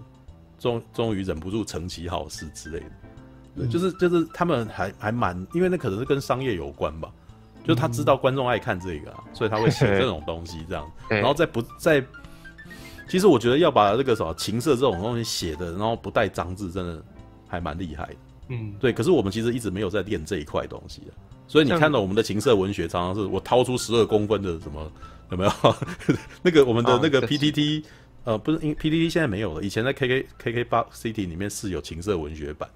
[0.58, 2.90] 终终于忍不住成其好事之类的。
[3.56, 7.10] 对，就是就是他们还还蛮，因为那可能是跟商业有关吧。
[7.64, 10.88] 就他知道观众爱看这个啊，所以他会写这种东西这样。
[11.10, 12.00] 然后再不再，
[13.08, 17.02] 其实我觉得要把这个什么情色这种东西写的，然后不带脏字，真的
[17.48, 18.08] 还蛮厉害。
[18.50, 18.92] 嗯，对。
[18.92, 21.12] 可是我们其实一直没有在练这一块东西啊。
[21.48, 24.90] 所以你看到我们的情色文学，常常是我掏出十二公分的什么
[25.30, 25.52] 有没有？
[26.42, 27.84] 那个我们的那个 PTT，
[28.24, 29.62] 呃，不是，因为 PTT 现在没有了。
[29.62, 32.68] 以前在 KK KK Box City 里面是有情色文学版。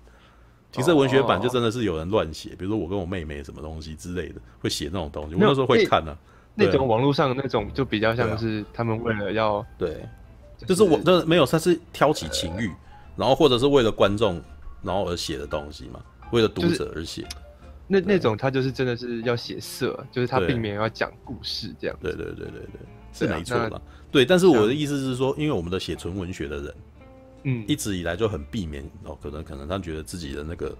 [0.72, 5.34] 情色文学版就真的是有人乱写，比如说我跟我妹妹什么东西之类的，会写那种东西。
[5.34, 6.18] 我那时候会看呢、啊。
[6.54, 10.04] 那种网络上那种就比较像是他们为了要对，
[10.66, 12.70] 就是我这没有，他是挑起情欲，
[13.16, 14.40] 然后或者是为了观众
[14.82, 16.00] 然后而写的东西嘛，
[16.30, 17.26] 为了读者而写。
[17.90, 21.96] 那那种他就是真的是要写色，就是他并没有要讲故事这样。
[22.00, 22.80] 对对对对对，
[23.12, 23.82] 是没错的。
[24.12, 26.74] 对，但是我的意思是说，因为我们的写纯文学的人。
[27.42, 30.76] 嗯，一直以来就很避免哦，可能可能他觉得自己的那个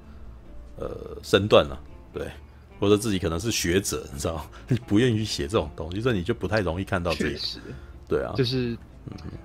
[0.77, 1.81] 呃身段啊，
[2.13, 2.31] 对，
[2.79, 4.45] 或者自己可能是学者，你知道，
[4.87, 7.39] 不愿意去写这种东西，所以你就不太容易看到这个。
[8.07, 8.77] 对啊，就是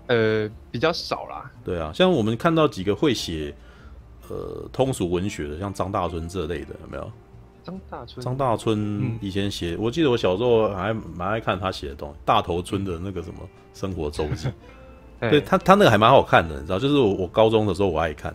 [0.08, 1.50] 呃比较少啦。
[1.64, 3.56] 对啊，像我们看到几个会写
[4.28, 7.10] 呃通俗文学的，像张大春这类的，有没有？
[7.66, 13.40] 张大春，张大春以前写，我记得我小时候还蛮爱看他写的东西，大头村的那个什么
[13.74, 14.48] 生活周记。
[15.20, 18.32] 对他，他那个还蛮好看的，你知道，就是我我高中的时候我爱看。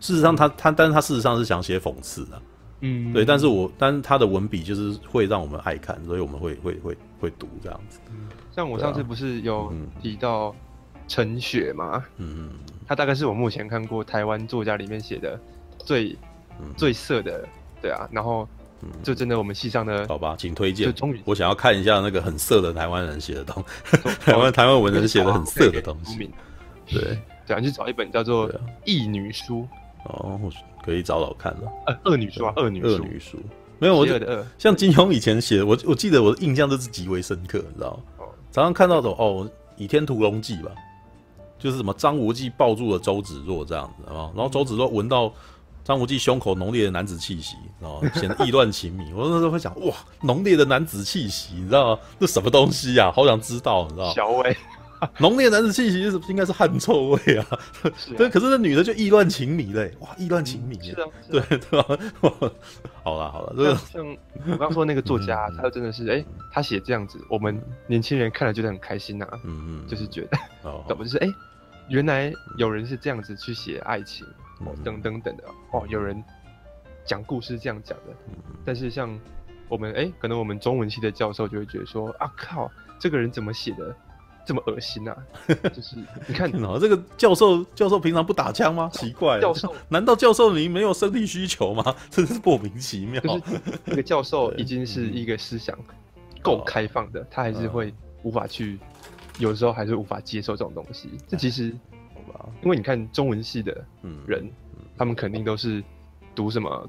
[0.00, 2.42] 事实上他，他他，但是他事实上是想写讽刺的，
[2.80, 3.24] 嗯，对。
[3.24, 8.00] 但是我，但是他的文笔就是会让我们爱看，所以我们会会会会读这样子。
[8.50, 10.52] 像我上次不是有提到
[11.06, 12.02] 陈雪吗？
[12.16, 12.50] 嗯，
[12.86, 15.38] 他大概是我目前看过台湾作家里面写的
[15.78, 16.16] 最
[16.76, 17.46] 最色的，
[17.80, 18.48] 对啊，然后。
[19.02, 20.92] 就真的我们系上的，好吧，请推荐。
[21.24, 26.30] 我想要看一下那个很色的台湾人写的东西， 台湾台湾文人写的很色的东西。
[26.86, 28.48] 对，对啊，去找一本叫做
[28.84, 29.66] 《异女书》
[30.08, 30.40] 哦，
[30.84, 31.72] 可以找找看了。
[31.86, 33.38] 呃，恶女书啊，恶女书，恶女书。
[33.78, 38.24] 没有，我觉得像金庸以前写的，我我记得我的印象都是极为深刻，你知道吗？
[38.50, 40.70] 常常看到的哦，《倚天屠龙记》吧，
[41.58, 45.32] 就是什么张无忌抱住了周芷若这样子啊，然后周芷若闻到。
[45.84, 49.12] 张无忌胸口浓烈的男子气息，然后显得意乱情迷。
[49.16, 52.00] 我那时候会想，哇，浓烈的男子气息，你知道吗？
[52.20, 53.10] 这什么东西呀？
[53.10, 54.12] 好想知道，你知道吗？
[54.14, 54.56] 小薇，
[55.18, 57.46] 浓烈的男子气息是应该是汗臭味啊。
[58.16, 60.78] 对，可是那女的就意乱情迷嘞，哇，意乱情迷。
[60.80, 61.98] 是啊，对对吧？
[63.02, 64.16] 好了好了，这个像
[64.48, 69.26] 我刚说那个作家， 他真的是，哎，他写这样子，我们年轻人看了觉得很开心呐。
[69.44, 70.38] 嗯嗯，就是觉得，
[70.86, 71.26] 怎么就是哎，
[71.88, 74.24] 原来有人是这样子去写爱情。
[74.84, 76.22] 等等等的哦，有人
[77.04, 78.14] 讲故事这样讲的，
[78.64, 79.18] 但是像
[79.68, 83.94] 我们哎、欸，可能我们中文系的教授就会觉得说啊靠，这个人怎么写的
[84.44, 85.16] 这么恶心啊？
[85.72, 85.96] 就是
[86.26, 88.90] 你看哦，这个教授教授平常不打枪吗？
[88.92, 91.94] 奇怪，教授 难道教授您没有生理需求吗？
[92.10, 93.20] 真是莫名其妙。
[93.22, 95.76] 就是那个教授已经是一个思想
[96.42, 98.78] 够开放的，他还是会无法去，
[99.38, 101.10] 有时候还是无法接受这种东西。
[101.26, 101.74] 这其实。
[102.62, 103.72] 因为你看中文系的
[104.26, 104.44] 人，
[104.76, 105.82] 嗯，他们肯定都是
[106.34, 106.88] 读什么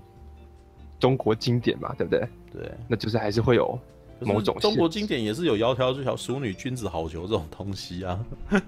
[1.00, 2.28] 中国经典嘛，对不对？
[2.52, 3.78] 对，那就是还是会有
[4.20, 8.26] 某种中国经典也是有窈窕淑淑女，君子好逑这种东西啊。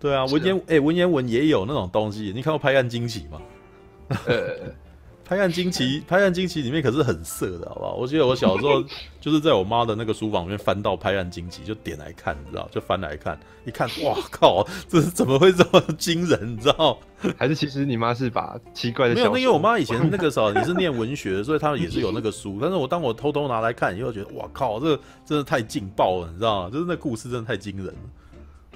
[0.00, 2.32] 对啊，文言哎、欸，文言文也有那种东西。
[2.34, 3.42] 你看过《拍案惊奇》吗？
[4.26, 4.87] 呃。
[5.28, 7.94] 拍案惊奇，拍案惊奇里面可是很色的，好不好？
[7.96, 8.82] 我记得我小时候
[9.20, 12.66] 就是在我妈的那个书房里面翻到拍案惊奇，就点来看，你知道？
[12.72, 16.54] 就翻来看，一看，哇靠，这是怎么会这么惊人？
[16.54, 16.98] 你知道？
[17.36, 19.30] 还是其实你妈是把奇怪的没有？
[19.30, 22.56] 那因为我妈以前那个时候也是念文学，所以她也是有那个书。
[22.58, 26.70] 但是我当我偷偷拿来看以后，觉得哇靠，这真的太劲爆了，你知道吗？
[26.72, 27.92] 就是那故事真的太惊人了。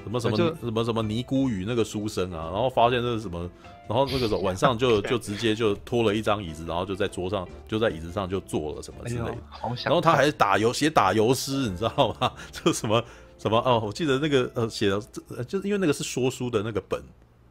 [0.03, 3.48] 什么什么什么什么尼姑与那个书生啊，然后发现这是什么，
[3.88, 9.36] 然后那个时候 晚上就就直接就拖了一张椅子，然后就在桌上就在椅子上就坐了什么之类的，
[9.84, 12.32] 然后他还打油写打油诗，你知道吗？
[12.53, 13.03] 就什么
[13.38, 15.00] 什么哦，我记得那个呃写的，
[15.44, 17.03] 就是因为那个是说书的那个本，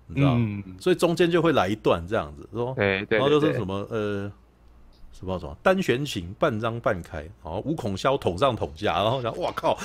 [0.08, 0.36] 你知道，
[0.80, 2.74] 所以中间就会来一段这样子说，
[3.18, 4.32] 然后就是什么呃。
[5.22, 9.78] 什么什么单弦琴半张半开，然后五孔箫捅上捅下，然后想哇靠，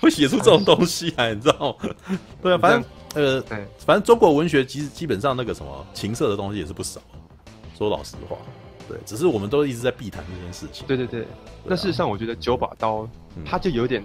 [0.00, 2.18] 会写出这种东西来，你知道吗？
[2.42, 3.40] 对啊，反正呃，
[3.78, 7.00] 反正中国文学其实基本上那个什么情色的东西也是不少。
[7.78, 8.36] 说老实话，
[8.88, 10.84] 对，只是我们都一直在避谈这件事情。
[10.88, 11.24] 对对对，
[11.64, 13.08] 那事实上我觉得九把刀，
[13.44, 14.04] 它就有点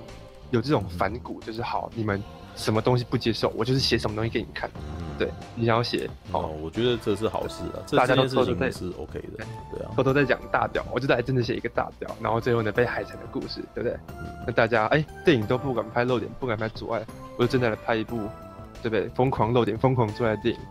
[0.51, 2.23] 有这种反骨，就是好你们。
[2.59, 4.69] 什么东西不接受，我就是写什么东西给你看。
[4.75, 13.97] 嗯，对，你想要写哦，我觉得这是好事啊，大家都偷偷在是 OK 的，对啊，偷偷在讲大屌，我就在真的写一个大屌，然后最后呢被海产的故事，对不对？
[14.09, 17.01] 嗯，那大家哎，电影都不敢拍露点，不敢拍阻碍，
[17.37, 18.17] 我就真的来拍一部，
[18.83, 19.07] 对不对？
[19.15, 20.61] 疯狂露点，疯狂阻碍的电影，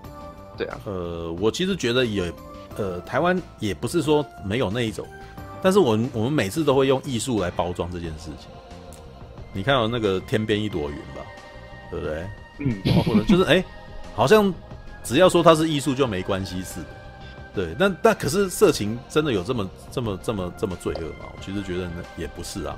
[0.59, 2.30] 对啊，呃，我其实觉得也，
[2.76, 5.07] 呃，台湾也不是说没有那一种，
[5.62, 8.51] 但是我们我们每次都会用艺术来包装这件事情。
[9.55, 11.22] 你看到那个天边一朵云吧，
[11.91, 12.26] 对不对？
[12.59, 13.64] 嗯，或者就是哎、欸，
[14.14, 14.53] 好像
[15.05, 16.86] 只要说它是艺术就没关系似的。
[17.55, 21.30] 对，但但可是色情真的有这么这么这么这么罪恶吗？
[21.36, 22.76] 我其实觉得也不是啊。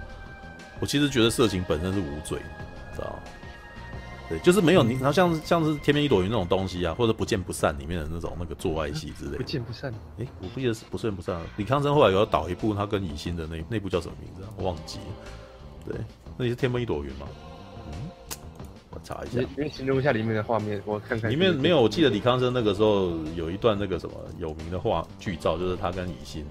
[0.80, 2.38] 我其实觉得色情本身是无罪，
[2.94, 3.18] 知道吗？
[4.28, 9.36] 对，就是没有你，然后像像是天边一朵云那种东西啊，或者不见不散里面的那种那个做爱戏之类的。
[9.38, 9.92] 不见不散。
[10.18, 11.38] 哎，我不记得是不见不散。
[11.56, 14.48] 李康生后来有要导一部他跟以心的那那部叫什么名字啊？
[14.56, 15.04] 我忘记了。
[15.84, 15.96] 对，
[16.38, 17.26] 那也是天边一朵云吗？
[17.88, 18.19] 嗯，我
[19.02, 19.40] 查一下。
[19.40, 21.30] 因为形容一下里面的画面，我看看。
[21.30, 26.44] 里面没有，我记得李康生那个时候有一段那个什么有名的画剧照，就是他跟以心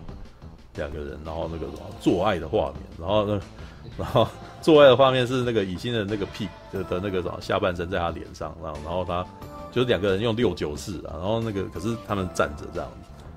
[0.75, 3.41] 两个人，然后那个什么做爱的画面，然后呢。
[3.97, 4.27] 然后
[4.61, 9.25] 做爱的画面是那个以心的那个屁的的那个什么下半身在他脸上，然后然后他
[9.71, 12.89] 就是两个人用六九式啊，然后那个可是他们站着这样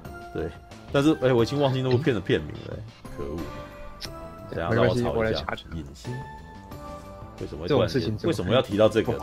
[0.05, 0.51] 子，对，
[0.93, 2.77] 但是哎我已经忘记那部片的片名了，
[3.17, 3.39] 可恶！
[4.51, 5.65] 等下让我查一下。
[5.75, 6.13] 影星？
[7.43, 8.17] 为什么这种事情？
[8.23, 9.13] 为什么要提到这个？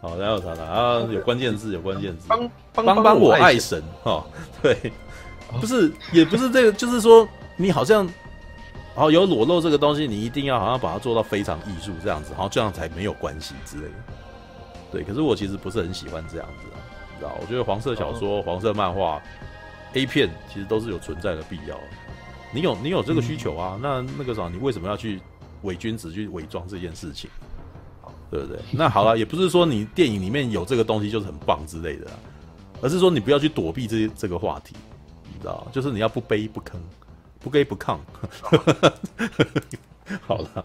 [0.00, 4.24] 好，然后查查啊，有关键字，有关键字，帮帮帮我爱神 哈，
[4.62, 4.92] 对，
[5.60, 8.08] 不是也不是这个，就是说你好像。
[8.94, 13.94] 然后有裸露这个东西，你一定要好像把它做到非常艺术这样子，然后这样才没有关系之类的。
[14.92, 16.76] 对，可是我其实不是很喜欢这样子啊，
[17.14, 17.34] 你知道？
[17.40, 19.18] 我觉得黄色小说、哦、黄色漫画、
[19.94, 21.74] A 片其实都是有存在的必要。
[22.50, 23.76] 你有你有这个需求啊？
[23.76, 25.18] 嗯、那那个啥，你为什么要去
[25.62, 27.30] 伪君子去伪装这件事情？
[28.30, 28.58] 对不对？
[28.72, 32.10] 那好了，也不是说你电影里面有这个东西就是很棒之类的，
[32.80, 34.74] 而是说你不要去躲避这些这个话题，
[35.32, 35.66] 你知道？
[35.72, 36.72] 就是你要不卑不吭。
[37.44, 37.98] 不卑不亢，
[40.22, 40.64] 好了，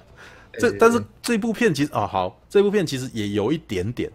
[0.60, 4.12] 这但是这部片其实啊、哦，好，这部片其实也有一点点，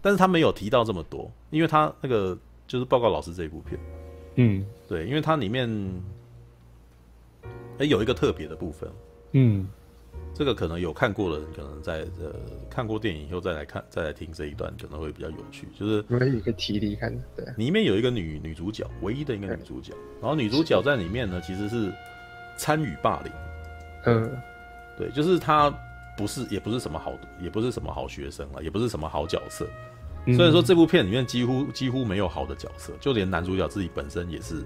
[0.00, 2.34] 但是他没有提到这么多，因为他那个
[2.66, 3.78] 就是报告老师这一部片，
[4.36, 5.68] 嗯，对，因为它里面
[7.76, 8.90] 哎有一个特别的部分，
[9.32, 9.68] 嗯。
[10.40, 12.32] 这个可能有看过的人，可能在呃
[12.70, 15.68] 看过电影以后再来看，再来听这一段，可能会比较有趣。
[15.78, 21.92] 就是有一个提离看，对，里面有一个女女主角，唯一的一个女主角，然后女主角在里面呢，其实是
[22.56, 23.30] 参与霸凌。
[24.06, 24.32] 嗯，
[24.96, 25.70] 对，就是她
[26.16, 29.68] 不是，也不是什么好，也不是什么好学生啊，也不是什么好角色。
[30.34, 34.64] 所以说这部片里面几乎几乎没有好的角色，就连男主角自己本身也是，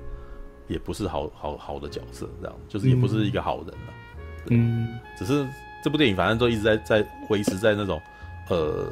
[0.68, 3.90] 也不是好好好的角色，这样就是也不是一个好人啊。
[4.50, 5.46] 嗯，只是
[5.82, 8.00] 这部电影反正都一直在在维持在那种，
[8.48, 8.86] 呃，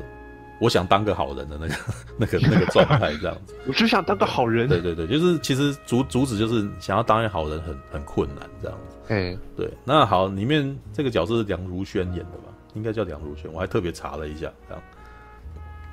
[0.59, 1.75] 我想当个好人的那个
[2.19, 3.55] 那个那个状态这样子。
[3.67, 4.69] 我只想当个好人。
[4.69, 8.97] 对对对，就是其实主主旨就是想要当一个好人很很困难这样子。
[9.09, 9.73] 嗯，对。
[9.85, 12.53] 那好，里面这个角色是梁如轩演的吧？
[12.75, 14.83] 应该叫梁如轩，我还特别查了一下，这样。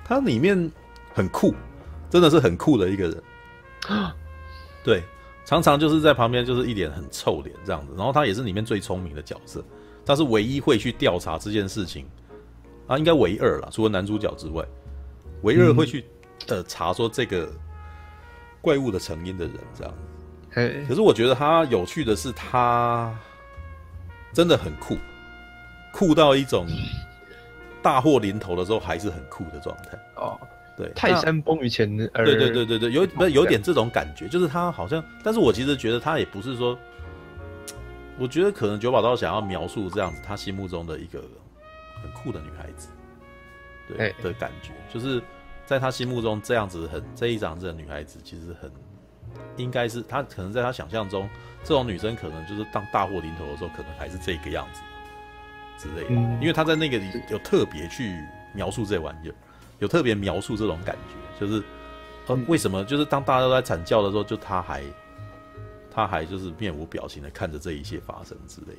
[0.06, 0.72] 他里面
[1.14, 1.54] 很酷，
[2.10, 3.24] 真的是很酷的一个人。
[4.84, 5.04] 对。
[5.50, 7.92] 常常就是在旁边，就是一脸很臭脸这样子。
[7.98, 9.66] 然后他也是里面最聪明的角色，
[10.06, 12.06] 他是唯一会去调查这件事情
[12.86, 14.64] 啊，应该唯二了，除了男主角之外，
[15.42, 16.06] 唯二会去、
[16.50, 17.50] 嗯、呃查说这个
[18.62, 19.92] 怪物的成因的人这样。
[20.54, 23.12] 子，可是我觉得他有趣的是，他
[24.32, 25.00] 真的很酷，
[25.92, 26.68] 酷到一种
[27.82, 30.40] 大祸临头的时候还是很酷的状态哦。
[30.80, 36.80] 对，泰山崩于前而对对对对对，有不有点这种感觉，就是他好像，但是我其实觉得他也不是说，
[38.18, 41.22] 我觉得可能九把刀想要描述这样子，他心目中的一个
[42.02, 42.88] 很酷的女孩子，
[43.90, 45.22] 对的感觉，就是
[45.66, 48.72] 在他心目中这样子很这一张这个女孩子，其实很
[49.58, 51.30] 应该是他可能在他想象中，
[51.62, 54.82] 这种女生可能就是当大祸临头的时候，可能还是这个样子
[55.78, 58.18] 之类的，因为他在那个里有特别去
[58.54, 59.36] 描述这玩意儿。
[59.80, 60.96] 有特别描述这种感
[61.40, 61.64] 觉，就是，
[62.28, 62.84] 呃，为什么？
[62.84, 64.84] 就是当大家都在惨叫的时候，就他还，
[65.90, 68.74] 他还就是面无表情的看着这一切发生之类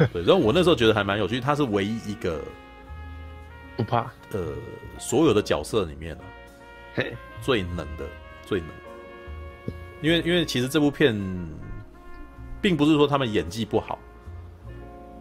[0.00, 0.08] 的。
[0.12, 2.40] 对，然后我那时候觉得还蛮有趣，他是唯一一个
[3.76, 4.54] 不怕，呃，
[4.98, 6.24] 所有的角色里面呢，
[6.94, 8.06] 嘿，最冷的，
[8.44, 8.68] 最冷。
[10.00, 11.12] 因为因为其实这部片，
[12.60, 13.98] 并不是说他们演技不好，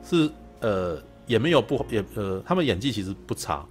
[0.03, 3.65] 是呃也没有不也呃他们演技其实不差。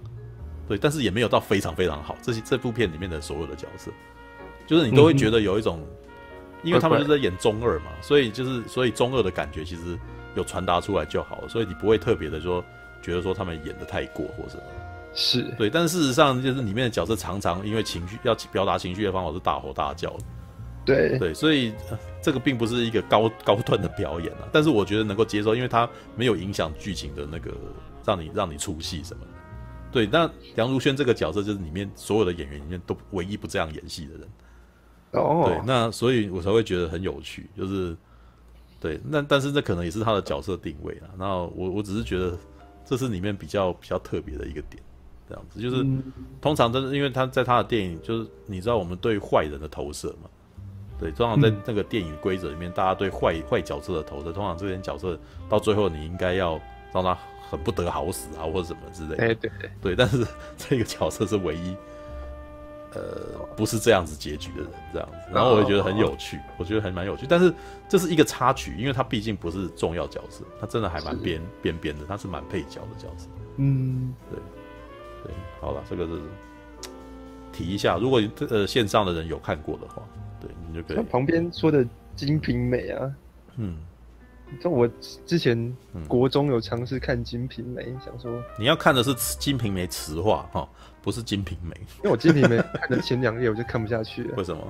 [0.67, 2.15] 对，但是也没有到非常非常好。
[2.21, 3.91] 这些这部片里面的所有的角色，
[4.65, 6.09] 就是你都会觉得有一种，嗯、
[6.63, 9.97] 因为他们是在演中二嘛，所以就是所以中二的感觉其实
[10.35, 12.63] 有传达出来就好了，所以你不会特别的说
[13.01, 14.63] 觉得说他们演的太过或什么。
[15.13, 20.23] 是对，但事实上就是里面的角色常常因为情绪要表达情绪的方法是大吼大叫的。
[20.85, 21.73] 对对，所以
[22.21, 27.51] 这个并不是一个高高段的表演啊，但是我觉得能够接受，因为它没有影响剧情的那个
[28.05, 29.31] 让你让你出戏什么的。
[29.91, 34.27] 对，那梁如轩这个角色就是里面所有的演员里面都唯一不这样演戏的人。
[35.13, 37.95] 哦，对，那所以我才会觉得很有趣，就是
[38.79, 41.07] 对，那但是这可能也是他的角色定位啊。
[41.17, 42.37] 那我我只是觉得
[42.85, 44.83] 这是里面比较比较特别的一个点，
[45.27, 46.03] 这样子就是、嗯、
[46.41, 50.29] 通常都是因为他在他的电影，就是你知道我们对坏人的投射嘛。
[50.99, 55.17] 对，通常在那个电影规则里面，嗯、大家对坏坏角色的投射，通常这些角色
[55.47, 56.59] 到最后你应该要
[56.91, 57.17] 让他
[57.49, 59.17] 很不得好死啊，或者什么之类的。
[59.17, 60.25] 对对对，对，但是
[60.57, 61.75] 这个角色是唯一，
[62.93, 65.17] 呃，不是这样子结局的人，这样子。
[65.33, 67.25] 然后我也觉得很有趣，我觉得还蛮有趣。
[67.27, 67.53] 但是
[67.87, 73.27] 这是一个插曲，因为他毕竟不是重要角色，他真的还蛮边边边的，他是蛮配角的角色。
[73.57, 74.39] 嗯，对
[75.23, 76.21] 对，好了，这个是
[77.51, 80.03] 提一下，如果呃线上的人有看过的话。
[80.39, 80.95] 对，你就可以。
[80.95, 81.83] 他旁边说的
[82.15, 83.11] 《金瓶梅》啊，
[83.55, 83.79] 嗯，
[84.61, 84.87] 这我
[85.25, 85.75] 之前
[86.07, 90.67] 国中有尝试看《金瓶梅》，嗯，想说你要看的是《金瓶梅》词话哈，
[91.01, 94.35] 不是《金瓶梅》，因为我《金瓶梅》看的前两页我就看不下去了。
[94.37, 94.61] 为什么？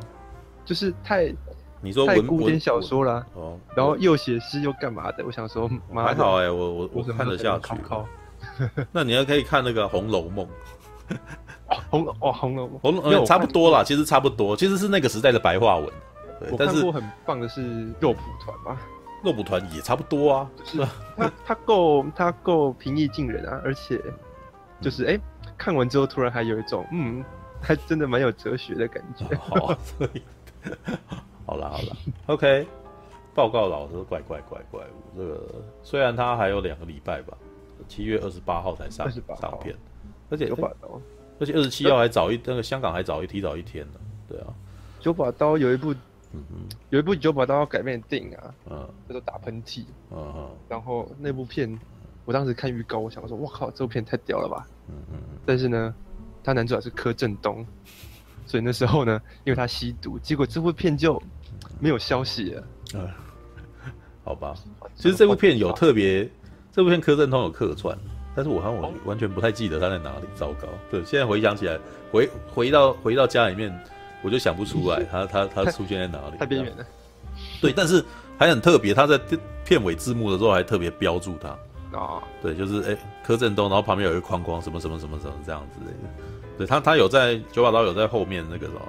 [0.65, 1.33] 就是太
[1.79, 5.23] 你说太古典小说啦，哦，然后又写诗又干嘛的？
[5.25, 7.75] 我想说，还好哎，我我我看得下去。
[8.91, 10.45] 那你要可以看那个《红楼梦》。
[11.89, 15.89] 红楼哦，红楼梦红楼差不多啦，其实差不多，其实是那个时代的白话文。
[16.39, 18.81] 对，我看过很棒的是肉蒲团吧，
[19.23, 20.89] 肉蒲团也差不多啊，是啊？
[21.15, 24.01] 他他够他够平易近人啊，而且
[24.79, 25.21] 就是哎、欸，
[25.57, 27.23] 看完之后突然还有一种嗯，
[27.61, 29.25] 还真的蛮有哲学的感觉。
[29.37, 30.21] 好，所以
[31.45, 31.97] 好了好了
[32.27, 32.67] ，OK，
[33.33, 35.43] 报告老师，怪怪怪怪物，这个
[35.81, 37.37] 虽然他还有两个礼拜吧，
[37.87, 39.75] 七月二十八号才上上片，
[40.29, 41.01] 而且有把刀。
[41.39, 43.99] 而且二十七号还早一，那个香港还早一提早一天呢。
[44.27, 44.47] 对啊，
[44.99, 45.93] 九把刀有一部，
[46.89, 51.77] 有一部九把刀要改编的电影啊，嗯，叫做打喷嚏，嗯嗯，然后那部片，
[52.25, 55.93] 我当时看预告，我想说，我靠，这部片太屌了吧，嗯嗯，但是呢，
[56.43, 57.65] 他男主角是柯震东，
[58.45, 61.21] 所以那时候呢，因为他吸毒，结果这部片就
[61.79, 62.63] 没有消息了。
[62.95, 63.09] 嗯，
[64.23, 64.53] 好吧，
[64.95, 66.29] 其实这部片有特别，
[66.71, 67.97] 这部片柯震东有客串。
[68.35, 70.67] 但是我好像我完全不太记得他在哪里，糟糕。
[70.91, 71.79] 对，现在回想起来，
[72.11, 73.75] 回回到回到家里面，
[74.21, 76.85] 我就想不出来 他他他出现在哪里，太边缘了。
[77.61, 78.03] 对，但是
[78.37, 79.19] 还很特别，他在
[79.63, 81.57] 片尾字幕的时候还特别标注他啊、
[81.93, 86.09] 哦，对，就是哎柯震东，然后旁边有一个框框，什么什么什么什么这样之类的。
[86.57, 88.81] 对他他有在九把刀有在后面那个什么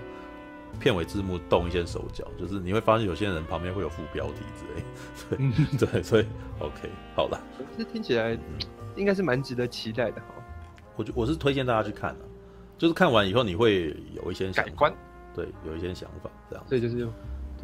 [0.80, 5.76] 片尾字幕动一些手脚，就是你会发现有些人旁边会有副标题之类的。
[5.78, 6.26] 对 对，所以
[6.58, 7.40] OK 好了，
[7.76, 8.34] 这听起来。
[8.34, 8.40] 嗯
[8.96, 10.26] 应该是蛮值得期待的哈，
[10.96, 12.24] 我我是推荐大家去看的，
[12.76, 14.92] 就是看完以后你会有一些想改观，
[15.38, 17.06] 对，有一些想法这样，所以就是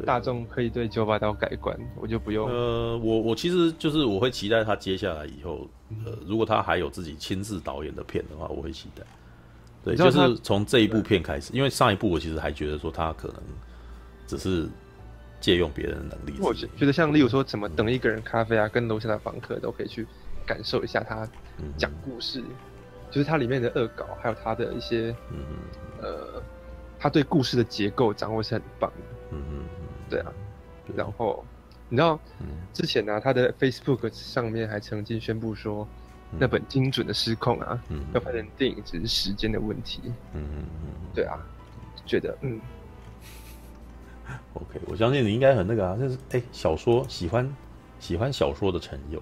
[0.05, 2.49] 大众可以对九把刀改观，我就不用。
[2.49, 5.67] 呃，我我其实就是我会期待他接下来以后，
[6.05, 9.03] 呃，如果他还有自己亲自导演的片的话，我会期待。
[9.83, 13.37] 对，就是从这一部片开始，因为上一部我其实还觉得说他可能
[14.25, 14.67] 只是
[15.41, 16.39] 借用别人的能力。
[16.41, 20.07] 我觉得像例如说怎么等一个人咖啡啊，跟楼下的房客都可以去。
[20.47, 21.27] 感受一下他
[21.75, 22.55] 讲故事，嗯，
[23.09, 25.39] 就是它里面的恶搞，还有他的一些，嗯
[25.99, 26.39] 呃，
[27.05, 28.89] 他对故事的结构掌握是很棒。
[28.89, 28.97] 的，
[29.29, 29.65] 嗯嗯。
[30.09, 30.33] 对啊，
[30.95, 31.45] 然后
[31.87, 35.87] 你知道，嗯，之前呢，啊，他的 Facebook 上面还曾经宣布说，
[36.31, 40.01] 嗯，那本精准的失控啊，嗯，要拍成电影只是时间的问题，
[40.33, 41.37] 嗯嗯嗯，对啊，
[42.07, 42.59] 觉得嗯
[44.53, 47.55] ，OK，我相信你应该很那个啊，就是哎，欸，小说喜欢
[47.99, 49.21] 喜欢小说的陈友。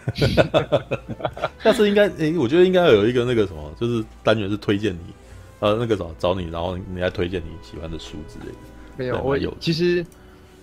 [1.62, 5.00] 下次应该诶、欸，我觉得应该要有一个那个什么，就是单元是推荐你，
[5.60, 8.58] 呃，那个找找你，然后你来推荐你喜欢的书之类的。
[8.96, 9.54] 没有，我有。
[9.60, 10.04] 其实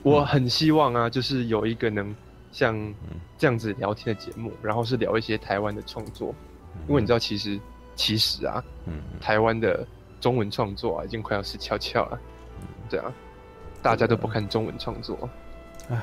[0.03, 2.13] 我很希望啊，就是有一个能
[2.51, 2.75] 像
[3.37, 6.35] 这样子聊天的节目，然后是聊一些台湾的创作，
[6.87, 7.59] 因为你知道，其实
[7.95, 9.87] 其实啊，嗯，台湾的
[10.19, 12.19] 中文创作啊，已经快要死翘翘了。
[12.89, 13.13] 对啊，
[13.81, 15.29] 大家都不看中文创作。
[15.89, 16.01] 唉。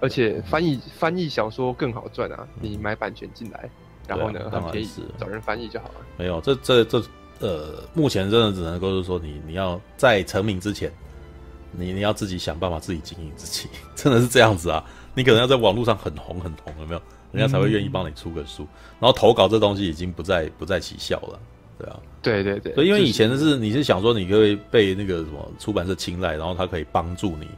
[0.00, 2.46] 而且翻译翻译小说更好赚啊！
[2.60, 3.70] 你买版权进来，
[4.06, 5.94] 然后呢，很便宜，找人翻译就好了。
[6.18, 7.02] 没有，这这这
[7.40, 10.92] 呃，目前真的只能够是说，你你要在成名之前，
[11.72, 14.84] 你你要自己想办法自己经营自己， 真的是这样子啊！
[15.14, 17.02] 你可能要在网络上很红很红，有没有？
[17.32, 18.66] 人家才会愿意帮你出个书。
[19.00, 21.38] 然后投稿这东西已经不再不再起效了，
[21.78, 22.74] 对啊，对对对。
[22.74, 27.48] 所以因为以前的是你是想说你可以被那个什么出版社青睐，然后他可以帮助你。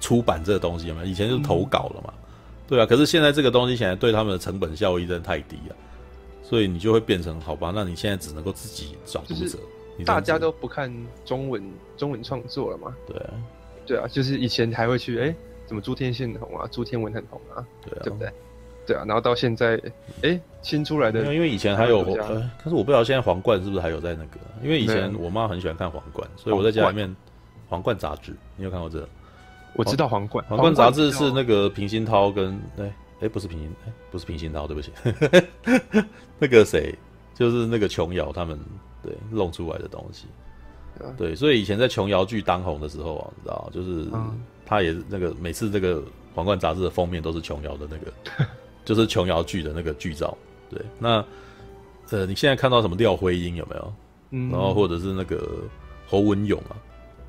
[0.00, 1.06] 出版这个东西有没有？
[1.06, 2.22] 以前就是投稿了嘛，嗯，
[2.66, 2.84] 对啊。
[2.84, 5.76] 可是现在这个东西显然对他们的成本效益真的太低了，
[6.42, 7.72] 所以你就会变成好吧？
[7.74, 9.58] 那你现在只能够自己找读者，就是，
[10.04, 10.92] 大家都不看
[11.24, 11.62] 中文
[11.96, 12.94] 中文创作了嘛？
[13.06, 13.30] 对啊，
[13.86, 15.34] 对啊，就是以前还会去哎，
[15.66, 16.68] 怎么朱天宪红啊？
[16.70, 17.64] 朱天文很红啊？
[17.84, 18.30] 对啊，对不对？
[18.84, 19.80] 对啊，然后到现在，
[20.22, 27.14] 哎，新出来的，因为以前还有，呃，但是我不知道现在皇冠是不是还有在那个，因为以前我妈很喜欢看皇冠，所以我在家里面
[27.68, 29.08] 皇冠杂志，你有看过这个？
[29.74, 34.92] 我知道皇冠，皇冠杂志是那个平鑫涛跟哎哎不是平行，哎不是平鑫涛，对不起，
[36.38, 36.94] 那个谁
[37.34, 38.58] 就是那个琼瑶他们
[39.02, 40.26] 对弄出来的东西，
[41.16, 44.06] 对，所以以前在琼瑶剧当红的时候啊，你知道，就是
[44.66, 46.02] 他也是那个每次这个
[46.34, 48.46] 皇冠杂志的封面都是琼瑶的那个，
[48.84, 50.36] 就是琼瑶剧的那个剧照，
[50.68, 51.24] 对，那
[52.10, 53.94] 呃你现在看到什么廖辉英有没有？
[54.30, 55.62] 嗯，然后或者是那个
[56.06, 56.76] 侯文勇啊，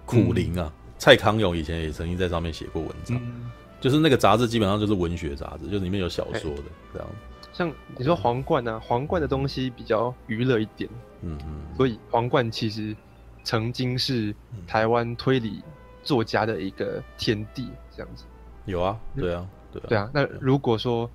[0.05, 0.73] 苦苓啊。
[0.99, 3.51] 蔡康永以前也曾经在上面写过文章，嗯、
[3.83, 7.07] 就是那个杂志基本上就是文学杂志，就是里面有小说的这样。
[7.51, 10.89] 像你说皇冠啊，皇冠的东西比较娱乐一点，
[11.21, 12.95] 嗯嗯，所以皇冠其实
[13.43, 14.33] 曾经是
[14.65, 15.61] 台湾推理
[16.01, 18.23] 作家的一个天地，这样子。
[18.63, 19.85] 有啊，对啊，对啊。
[19.89, 21.11] 对啊，那如果说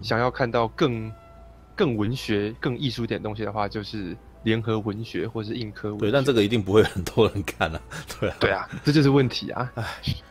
[0.00, 1.12] 想要看到更
[1.76, 4.16] 更文学、更艺术一点东西的话，就是。
[4.46, 7.80] 联合文学或是硬科文学，对，但这个一定不会很多人看啊，
[8.20, 9.72] 对啊，对啊，这就是问题啊。
[9.74, 9.84] 哎，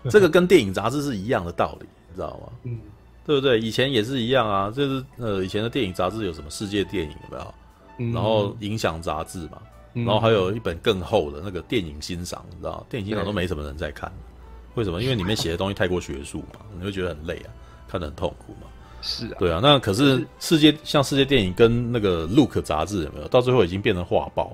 [0.10, 2.54] 这个跟电影杂志是一样的道理，你知道吗？
[2.64, 2.80] 嗯，
[3.26, 3.60] 对不对？
[3.60, 7.54] 以前也是一样啊，就是呃，以前的电影杂志有什么世界电影有没有？
[7.98, 9.62] 嗯、然后影响杂志嘛，
[9.96, 14.10] 嗯、然后还有一本更厚的那个电影欣赏，你知道，电影欣赏都没什么人在看，
[14.76, 15.04] 为什么？
[15.04, 17.52] 因为里面写的东西太过学术嘛，你会觉得很累啊，
[17.86, 18.68] 看得很痛苦嘛。
[19.08, 23.28] 是啊，对啊，那可是世界像世界电影跟那个 Look 杂志有没有？
[23.28, 24.52] 到最后已经变成画报，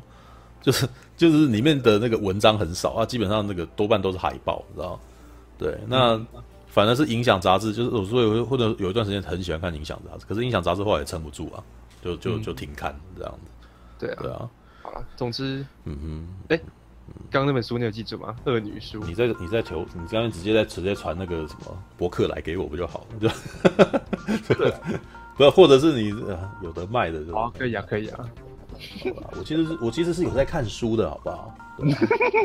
[0.61, 4.99] 就是就是里面的那个文章很少啊，基本上那个多半都是海报，知道？
[5.57, 6.19] 对，那
[6.67, 11.63] 反而是影响杂志，就是我说有或者有一段时间很喜欢看影响杂志，可是影响杂志后来也撑不住啊，
[12.03, 13.67] 就就就停刊这样子。
[13.97, 14.49] 对啊，对啊，
[14.81, 15.97] 好了，总之，嗯
[16.49, 16.59] 哼，哎。
[16.59, 16.80] 刚
[17.29, 18.35] 刚那本书你有记住吗？
[18.45, 18.99] 恶女书。
[19.05, 23.19] 你在你在求你刚刚直接在直接传那个什么博客来给我不就好了？
[23.19, 23.29] 就，
[25.37, 26.09] 不是，或者是你
[26.61, 28.25] 有的卖的，好，可以啊，可以啊。
[29.37, 31.55] 我其实是我其实是有在看书的，好不好？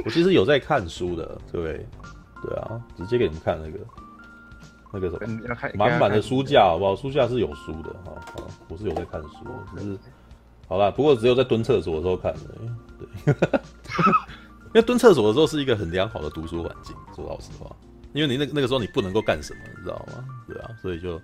[0.04, 2.56] 我其实有在看书的，对不对？
[2.58, 3.78] 啊，直接给你们看那个
[4.92, 5.40] 那个什么，
[5.74, 6.94] 满满的书架，好不好？
[6.94, 9.38] 书架是有书的，哈，好，我是有在看书，
[9.76, 9.98] 只是
[10.68, 12.40] 好啦，不过只有在蹲厕所的时候看的，
[12.98, 13.34] 对。
[14.76, 17.74] 因为蹲厕所的时候是一个很良好的读书环境，说老实话，
[18.12, 20.22] 因为你那那个时候你不能够干什么，你知道吗？
[20.46, 21.18] 对啊，所以就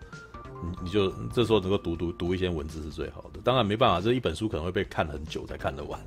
[0.63, 3.41] 你你就这时候能够读读读一些文字是最好的。
[3.45, 6.01] 当然没办法，这一本书可能会被看很久才看得完。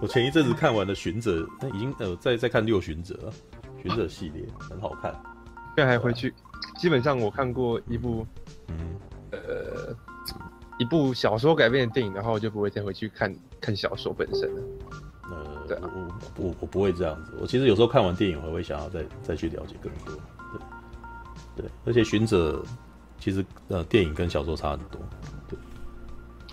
[0.00, 3.32] 我前一阵子看完了《寻者》，那已经呃在在看《六寻者》了，
[3.82, 5.12] 《寻者》系列很好看。
[5.76, 6.32] 现在还回去，
[6.78, 8.26] 基本上我看过一部，
[8.68, 8.96] 嗯
[9.32, 9.94] 呃
[10.78, 13.30] 一部小说改编的电影，然后我就不会再回去看
[13.60, 14.62] 看小说本身了。
[15.74, 15.90] 呃，对啊，
[16.36, 17.32] 我我我不会这样子。
[17.40, 20.14] 我其实有时候看完电影，我还会想要再再去了解更多。
[21.56, 22.58] 对，对，而且《寻者》
[23.18, 25.00] 其实呃，电影跟小说差很多。
[25.48, 25.58] 对，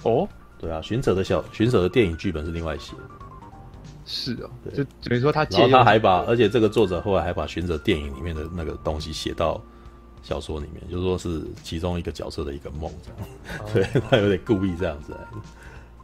[0.03, 0.27] 哦，
[0.60, 3.03] 对啊，《寻者》的小《寻者》的电影剧本是另外写的。
[4.06, 9.61] 是啊，对，就等于说他，然后他还把，而且这个作者后来还把《寻者》电影里面的那个东西写到
[10.23, 13.19] 小说里面，就是说是其中一个角色的一个梦，这样。
[13.60, 15.27] 哦、 对，他有点故意这样子来的。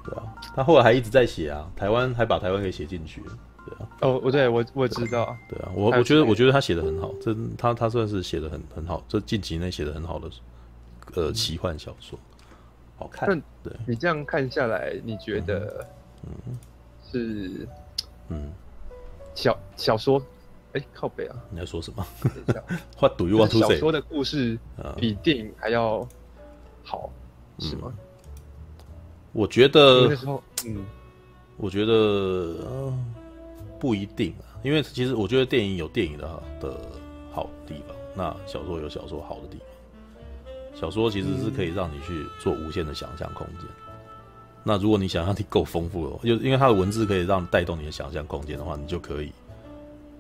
[0.03, 3.21] 对啊，他后来还一直在写啊，台湾还把台湾给写进去，
[3.65, 3.89] 对啊。
[4.01, 10.29] 哦，我对我我知道，对啊，我我觉得我觉得他写的很好，这他他算是写的很很好，这近几年写的很好的
[11.15, 12.19] 呃奇幻小说，
[12.97, 13.41] 好看。
[13.63, 15.85] 对，你这样看下来，你觉得
[16.25, 16.57] 嗯
[17.09, 17.67] 是
[18.27, 18.51] 嗯
[19.33, 20.21] 小小说
[20.73, 21.35] 哎靠北啊？
[21.49, 22.05] 你在说什么
[22.99, 23.75] ？What do you want to say？
[23.75, 24.59] 小说的故事
[24.97, 26.05] 比电影还要
[26.83, 27.09] 好
[27.59, 27.93] 是吗？
[29.33, 30.15] 我觉得，
[30.65, 30.85] 嗯，
[31.57, 32.93] 我觉得，呃，
[33.79, 36.77] 不一定啊，因为其实我觉得电影有电影的的
[37.31, 39.67] 好地方，那小说有小说好的地方。
[40.79, 43.65] 小说其实是可以让你去做无限的想象空间。
[43.65, 43.93] 嗯、
[44.63, 49.31] 那如果你想象力够丰富了，就因为它的文字可以让带动你的想象空间的话，你就可以，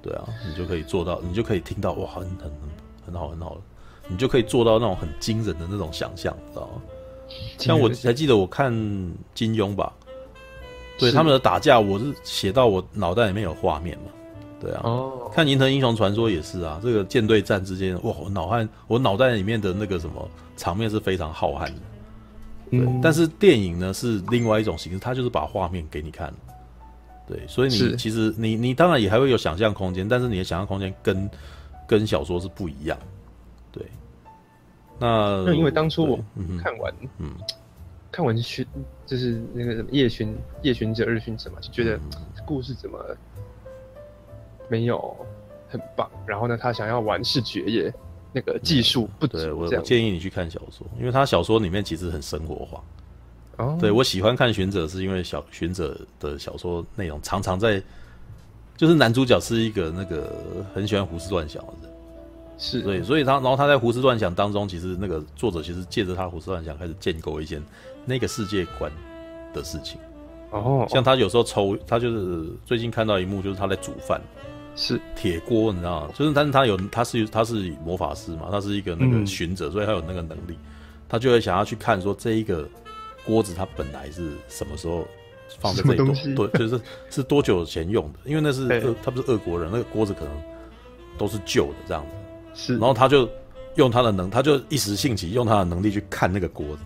[0.01, 2.51] 对啊，你就可以做到，你就可以听到哇，很很
[3.05, 3.61] 很好很好的，
[4.07, 6.81] 你就可以做到那种很惊人的那种想象，知道吗？
[7.57, 8.71] 像我还记得我看
[9.33, 9.93] 金庸吧，
[10.97, 14.05] 对他们的打架，我是写到我脑袋里面有画面嘛，
[14.59, 21.73] 对啊，哦，看《银河英雄传说》也是啊，这个舰队战之间，哇，我脑汉我脑袋里面的那个什么场面是非常浩瀚的，
[22.71, 22.79] 对。
[22.79, 26.33] 嗯、但是电影呢是另外一种形式，它就是把画面给你看，
[27.27, 31.29] 对，所以你其实你你当然也还会有想象空间，但是你的想象空间跟
[31.87, 32.97] 跟小说是不一样。
[34.99, 36.19] 那因为当初我
[36.61, 37.31] 看完，嗯，
[38.11, 38.65] 看完寻
[39.05, 41.99] 就是那个什么夜巡夜巡者日巡者嘛，就觉得
[42.45, 42.99] 故事怎么
[44.69, 45.15] 没有
[45.67, 46.09] 很棒。
[46.25, 47.93] 然后呢，他想要玩视觉业，
[48.31, 49.37] 那个技术不足。
[49.37, 52.83] 对，我我建议你去看小说，因为他小说里面其实很生活化。
[53.57, 55.93] 哦，对，我喜欢看《寻者》，是因为小《寻者》
[56.23, 57.79] 的小说内容常常在，
[58.75, 61.92] 就是男主角是一个那个很喜欢胡思乱想的人，
[62.63, 67.61] 是对，所以他然后他在胡思乱想当中，其实那个作者其实借着他胡思乱想开始建构一些
[68.05, 68.89] 那个世界观
[69.53, 69.99] 的事情。
[70.51, 74.21] 哦，像他有时候抽，他就是最近看到一幕，就是他在煮饭。
[74.75, 76.09] 是铁锅，你知道吗？
[76.15, 80.57] 就是，但是他有，他是他是魔法师嘛，他是一个那个寻者，嗯、所以他有那个能力，
[81.07, 82.67] 他就会想要去看说这一个
[83.23, 85.05] 锅子它本来是什么时候
[85.59, 86.81] 放在这里多，对，就是
[87.11, 88.19] 是多久前用的？
[88.25, 90.33] 因为那是俄，他不是俄国人，那个锅子可能
[91.19, 92.09] 都是旧的这样子。
[92.53, 93.29] 是，然后他就
[93.75, 96.83] 用他的能，他就一时兴起用他的能力去看那个锅子，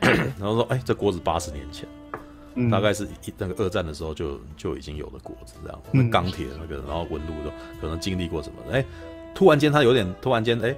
[0.38, 1.88] 然后说，哎、欸，这锅子八十年前。
[2.72, 8.56] 大概是一那个二战的时候就就已经有了锅子这样，那钢铁那个，然后纹路都可能经历过什么？
[8.72, 8.86] 哎、欸，
[9.32, 10.76] 突然间他有点突然间哎、欸，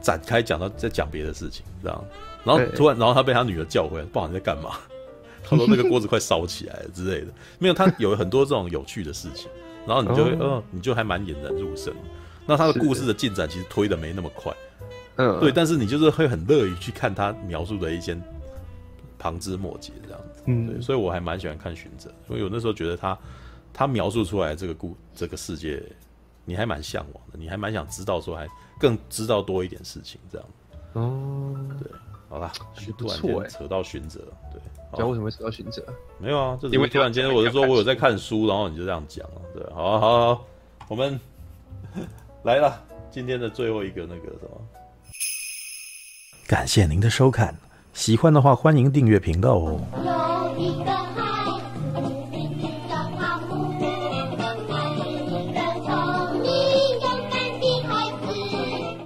[0.00, 2.04] 展开讲到在讲别的事情这样，
[2.42, 4.70] 然后 突然然后他被他女儿叫回来，不好你在干嘛？
[5.48, 7.28] 他说那个锅子快烧起来了之类的，
[7.60, 9.48] 没有，他有很多这种有趣的事情，
[9.86, 11.94] 然后你就会嗯、呃， 你就还蛮引人入胜。
[12.46, 14.52] 那他的故事的进展其实推的没那么快，
[15.16, 18.16] 嗯，对，但是你就是会很乐于去看他描述的一些
[19.18, 20.42] 旁枝末节这样子。
[20.46, 23.16] 嗯，对，所以我还蛮喜欢看《寻者》，因为我那时候觉得他，
[23.72, 25.82] 他描述出来这个故这个世界，
[26.44, 28.48] 你还蛮向往的，你还蛮想知道说，还
[28.78, 30.48] 更知道多一点事情这样。
[30.94, 31.90] 哦，对，
[32.28, 32.52] 好啦，
[32.98, 34.20] 突然间扯到《寻者》，
[34.52, 34.60] 对，
[34.98, 35.80] 讲为什么会扯到《寻者》？
[36.18, 40.44] 没有啊，就是因为突然间我就说我有在看书，然后你就这样讲了，对，好啊，好好好，
[40.88, 41.18] 我们
[42.44, 44.60] 来了，今天的最后一个那个什么，
[46.46, 47.54] 感谢您的收看，
[47.92, 49.80] 喜欢的话欢迎订阅频道哦。
[50.04, 51.01] 有一个。